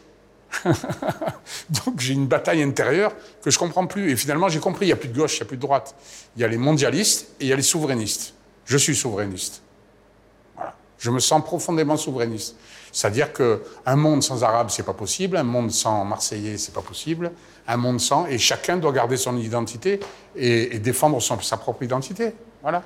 Donc 0.65 2.01
j'ai 2.01 2.15
une 2.15 2.27
bataille 2.27 2.63
intérieure 2.63 3.13
que 3.43 3.51
je 3.51 3.59
comprends 3.59 3.87
plus. 3.87 4.11
Et 4.11 4.17
finalement, 4.17 4.49
j'ai 4.49 4.61
compris, 4.61 4.87
il 4.87 4.89
n'y 4.89 4.93
a 4.93 4.97
plus 4.97 5.09
de 5.09 5.17
gauche, 5.17 5.37
il 5.37 5.41
n'y 5.41 5.43
a 5.43 5.47
plus 5.47 5.57
de 5.57 5.63
droite. 5.63 5.95
Il 6.37 6.43
y 6.43 6.45
a 6.45 6.49
les 6.49 6.57
mondialistes 6.57 7.29
et 7.39 7.45
il 7.45 7.49
y 7.49 7.53
a 7.53 7.57
les 7.57 7.63
souverainistes. 7.63 8.35
Je 8.65 8.77
suis 8.77 8.97
souverainiste. 8.97 9.63
Voilà. 10.57 10.75
Je 10.99 11.11
me 11.11 11.21
sens 11.21 11.45
profondément 11.45 11.97
souverainiste. 11.97 12.57
C'est-à-dire 12.99 13.33
qu'un 13.33 13.95
monde 13.95 14.25
sans 14.25 14.43
arabe, 14.43 14.71
c'est 14.71 14.83
pas 14.83 14.93
possible. 14.93 15.37
Un 15.37 15.45
monde 15.45 15.71
sans 15.71 16.05
marseillais, 16.05 16.59
c'est 16.59 16.75
pas 16.75 16.81
possible. 16.81 17.31
Un 17.69 17.77
monde 17.77 18.01
sans... 18.01 18.27
Et 18.27 18.39
chacun 18.39 18.77
doit 18.77 18.91
garder 18.91 19.17
son 19.17 19.37
identité 19.37 20.01
et, 20.35 20.75
et 20.75 20.81
défendre 20.81 21.23
son- 21.23 21.39
sa 21.39 21.57
propre 21.59 21.85
identité. 21.85 22.35
Voilà. 22.61 22.83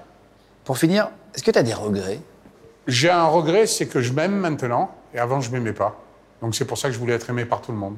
Pour 0.66 0.76
finir, 0.76 1.08
est-ce 1.34 1.42
que 1.42 1.50
tu 1.50 1.58
as 1.58 1.62
des 1.62 1.72
regrets? 1.72 2.20
J'ai 2.86 3.08
un 3.08 3.24
regret, 3.24 3.66
c'est 3.66 3.86
que 3.86 4.02
je 4.02 4.12
m'aime 4.12 4.34
maintenant, 4.34 4.94
et 5.14 5.18
avant 5.18 5.40
je 5.40 5.50
m'aimais 5.50 5.72
pas. 5.72 5.98
Donc 6.42 6.54
c'est 6.54 6.66
pour 6.66 6.76
ça 6.76 6.88
que 6.88 6.94
je 6.94 6.98
voulais 6.98 7.14
être 7.14 7.30
aimé 7.30 7.46
par 7.46 7.62
tout 7.62 7.72
le 7.72 7.78
monde. 7.78 7.96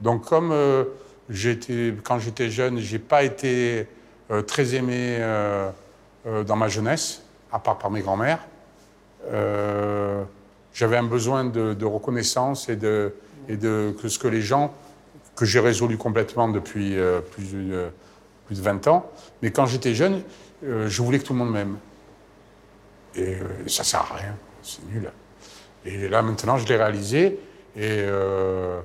Donc 0.00 0.24
comme 0.24 0.50
euh, 0.50 0.82
j'étais, 1.30 1.94
quand 2.02 2.18
j'étais 2.18 2.50
jeune, 2.50 2.80
j'ai 2.80 2.98
pas 2.98 3.22
été 3.22 3.86
euh, 4.32 4.42
très 4.42 4.74
aimé 4.74 5.18
euh, 5.20 5.70
dans 6.44 6.56
ma 6.56 6.66
jeunesse, 6.66 7.22
à 7.52 7.60
part 7.60 7.78
par 7.78 7.92
mes 7.92 8.00
grands-mères. 8.00 8.40
Euh, 10.68 10.74
j'avais 10.74 10.96
un 10.96 11.04
besoin 11.04 11.44
de, 11.44 11.84
reconnaissance 11.84 12.68
et 12.68 12.76
de, 12.76 13.12
que 13.48 14.08
ce 14.08 14.18
que 14.18 14.28
les 14.28 14.42
gens, 14.42 14.72
que 15.36 15.44
j'ai 15.44 15.60
résolu 15.60 15.96
complètement 15.96 16.48
depuis 16.48 16.98
euh, 16.98 17.20
plus, 17.20 17.52
de, 17.52 17.72
euh, 17.72 17.88
plus 18.46 18.58
de 18.58 18.62
20 18.62 18.86
ans, 18.88 19.10
mais 19.42 19.50
quand 19.50 19.66
j'étais 19.66 19.94
jeune, 19.94 20.22
euh, 20.64 20.88
je 20.88 21.02
voulais 21.02 21.18
que 21.18 21.24
tout 21.24 21.32
le 21.32 21.38
monde 21.38 21.52
m'aime. 21.52 21.76
Et 23.14 23.34
euh, 23.34 23.68
ça 23.68 23.84
sert 23.84 24.00
à 24.00 24.16
rien, 24.16 24.36
c'est 24.62 24.84
nul. 24.86 25.10
Et 25.84 26.08
là 26.08 26.22
maintenant, 26.22 26.58
je 26.58 26.66
l'ai 26.66 26.76
réalisé 26.76 27.38
et 27.76 28.00
euh, 28.00 28.80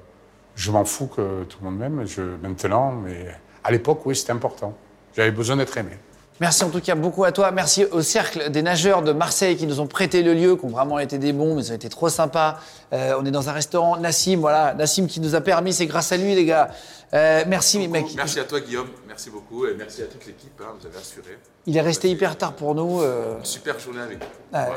je 0.55 0.71
m'en 0.71 0.85
fous 0.85 1.07
que 1.07 1.43
tout 1.43 1.57
le 1.61 1.69
monde 1.69 1.79
m'aime 1.79 2.05
maintenant, 2.41 2.91
mais 2.91 3.27
à 3.63 3.71
l'époque, 3.71 4.05
oui, 4.05 4.15
c'était 4.15 4.31
important. 4.31 4.77
J'avais 5.15 5.31
besoin 5.31 5.57
d'être 5.57 5.77
aimé. 5.77 5.97
Merci 6.43 6.65
en 6.65 6.69
tout 6.69 6.81
cas 6.81 6.93
beaucoup 6.95 7.23
à 7.23 7.31
toi. 7.31 7.51
Merci 7.51 7.85
au 7.85 8.01
cercle 8.01 8.49
des 8.51 8.61
nageurs 8.61 9.01
de 9.01 9.13
Marseille 9.13 9.55
qui 9.55 9.65
nous 9.65 9.79
ont 9.79 9.87
prêté 9.87 10.23
le 10.23 10.33
lieu, 10.33 10.57
qui 10.57 10.65
ont 10.65 10.69
vraiment 10.69 10.99
été 10.99 11.17
des 11.17 11.31
bons, 11.31 11.55
mais 11.55 11.61
ils 11.63 11.71
ont 11.71 11.75
été 11.75 11.87
trop 11.87 12.09
sympas. 12.09 12.59
Euh, 12.91 13.15
on 13.17 13.25
est 13.25 13.31
dans 13.31 13.47
un 13.47 13.53
restaurant. 13.53 13.95
Nassim, 13.95 14.35
voilà, 14.41 14.73
Nassim 14.73 15.07
qui 15.07 15.21
nous 15.21 15.35
a 15.35 15.39
permis, 15.39 15.71
c'est 15.71 15.85
grâce 15.85 16.11
à 16.11 16.17
lui, 16.17 16.35
les 16.35 16.43
gars. 16.43 16.69
Euh, 17.13 17.45
merci, 17.47 17.87
mec. 17.87 18.07
Merci 18.17 18.41
à 18.41 18.43
toi, 18.43 18.59
Guillaume. 18.59 18.89
Merci 19.07 19.29
beaucoup. 19.29 19.65
Et 19.67 19.73
merci 19.73 20.01
à 20.01 20.05
toute 20.07 20.25
l'équipe. 20.25 20.59
hein, 20.59 20.73
vous 20.77 20.85
avez 20.85 20.97
assuré. 20.97 21.37
Il 21.65 21.77
est 21.77 21.81
resté 21.81 22.09
hyper 22.09 22.37
tard 22.37 22.51
pour 22.51 22.75
nous. 22.75 23.01
euh, 23.01 23.37
Une 23.39 23.45
super 23.45 23.79
journée 23.79 24.01
avec 24.01 24.17
vous. 24.19 24.25
euh, 24.25 24.65
Voilà. 24.65 24.75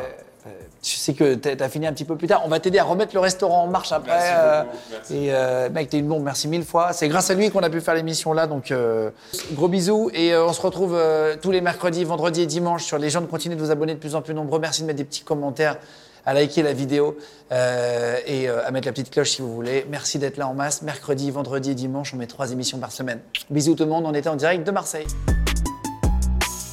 Je 0.82 0.90
sais 0.90 1.14
que 1.14 1.34
tu 1.34 1.48
as 1.48 1.68
fini 1.68 1.86
un 1.86 1.92
petit 1.92 2.04
peu 2.04 2.16
plus 2.16 2.28
tard. 2.28 2.42
On 2.44 2.48
va 2.48 2.60
t'aider 2.60 2.78
à 2.78 2.84
remettre 2.84 3.14
le 3.14 3.20
restaurant 3.20 3.64
en 3.64 3.66
marche 3.66 3.92
après. 3.92 4.12
Merci 4.12 4.32
euh, 4.34 4.62
beaucoup, 4.62 4.76
merci. 4.92 5.16
Et 5.16 5.34
euh, 5.34 5.70
mec, 5.70 5.90
t'es 5.90 5.98
une 5.98 6.06
bombe. 6.08 6.22
Merci 6.22 6.48
mille 6.48 6.64
fois. 6.64 6.92
C'est 6.92 7.08
grâce 7.08 7.30
à 7.30 7.34
lui 7.34 7.50
qu'on 7.50 7.62
a 7.62 7.70
pu 7.70 7.80
faire 7.80 7.94
l'émission 7.94 8.32
là. 8.32 8.46
Donc 8.46 8.70
euh, 8.70 9.10
gros 9.52 9.68
bisous 9.68 10.10
et 10.14 10.32
euh, 10.32 10.46
on 10.46 10.52
se 10.52 10.60
retrouve 10.60 10.94
euh, 10.94 11.36
tous 11.40 11.50
les 11.50 11.60
mercredis, 11.60 12.04
vendredis 12.04 12.42
et 12.42 12.46
dimanches 12.46 12.84
sur 12.84 12.98
les 12.98 13.10
gens 13.10 13.20
de 13.20 13.26
continuer 13.26 13.56
de 13.56 13.60
vous 13.60 13.70
abonner 13.70 13.94
de 13.94 13.98
plus 13.98 14.14
en 14.14 14.22
plus 14.22 14.34
nombreux. 14.34 14.58
Merci 14.60 14.82
de 14.82 14.86
mettre 14.86 14.98
des 14.98 15.04
petits 15.04 15.24
commentaires, 15.24 15.76
à 16.24 16.34
liker 16.34 16.62
la 16.62 16.72
vidéo 16.72 17.16
euh, 17.52 18.18
et 18.26 18.48
euh, 18.48 18.66
à 18.66 18.70
mettre 18.70 18.86
la 18.86 18.92
petite 18.92 19.10
cloche 19.10 19.30
si 19.30 19.42
vous 19.42 19.54
voulez. 19.54 19.86
Merci 19.90 20.18
d'être 20.18 20.36
là 20.36 20.48
en 20.48 20.54
masse. 20.54 20.82
Mercredi, 20.82 21.30
vendredi 21.30 21.70
et 21.70 21.74
dimanche, 21.74 22.14
on 22.14 22.16
met 22.16 22.26
trois 22.26 22.52
émissions 22.52 22.78
par 22.78 22.92
semaine. 22.92 23.20
Bisous 23.50 23.74
tout 23.74 23.84
le 23.84 23.90
monde. 23.90 24.04
On 24.06 24.14
était 24.14 24.28
en 24.28 24.36
direct 24.36 24.66
de 24.66 24.70
Marseille. 24.70 25.06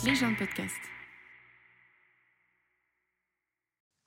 Les 0.06 0.16
gens 0.16 0.30
de 0.30 0.38
podcast. 0.38 0.74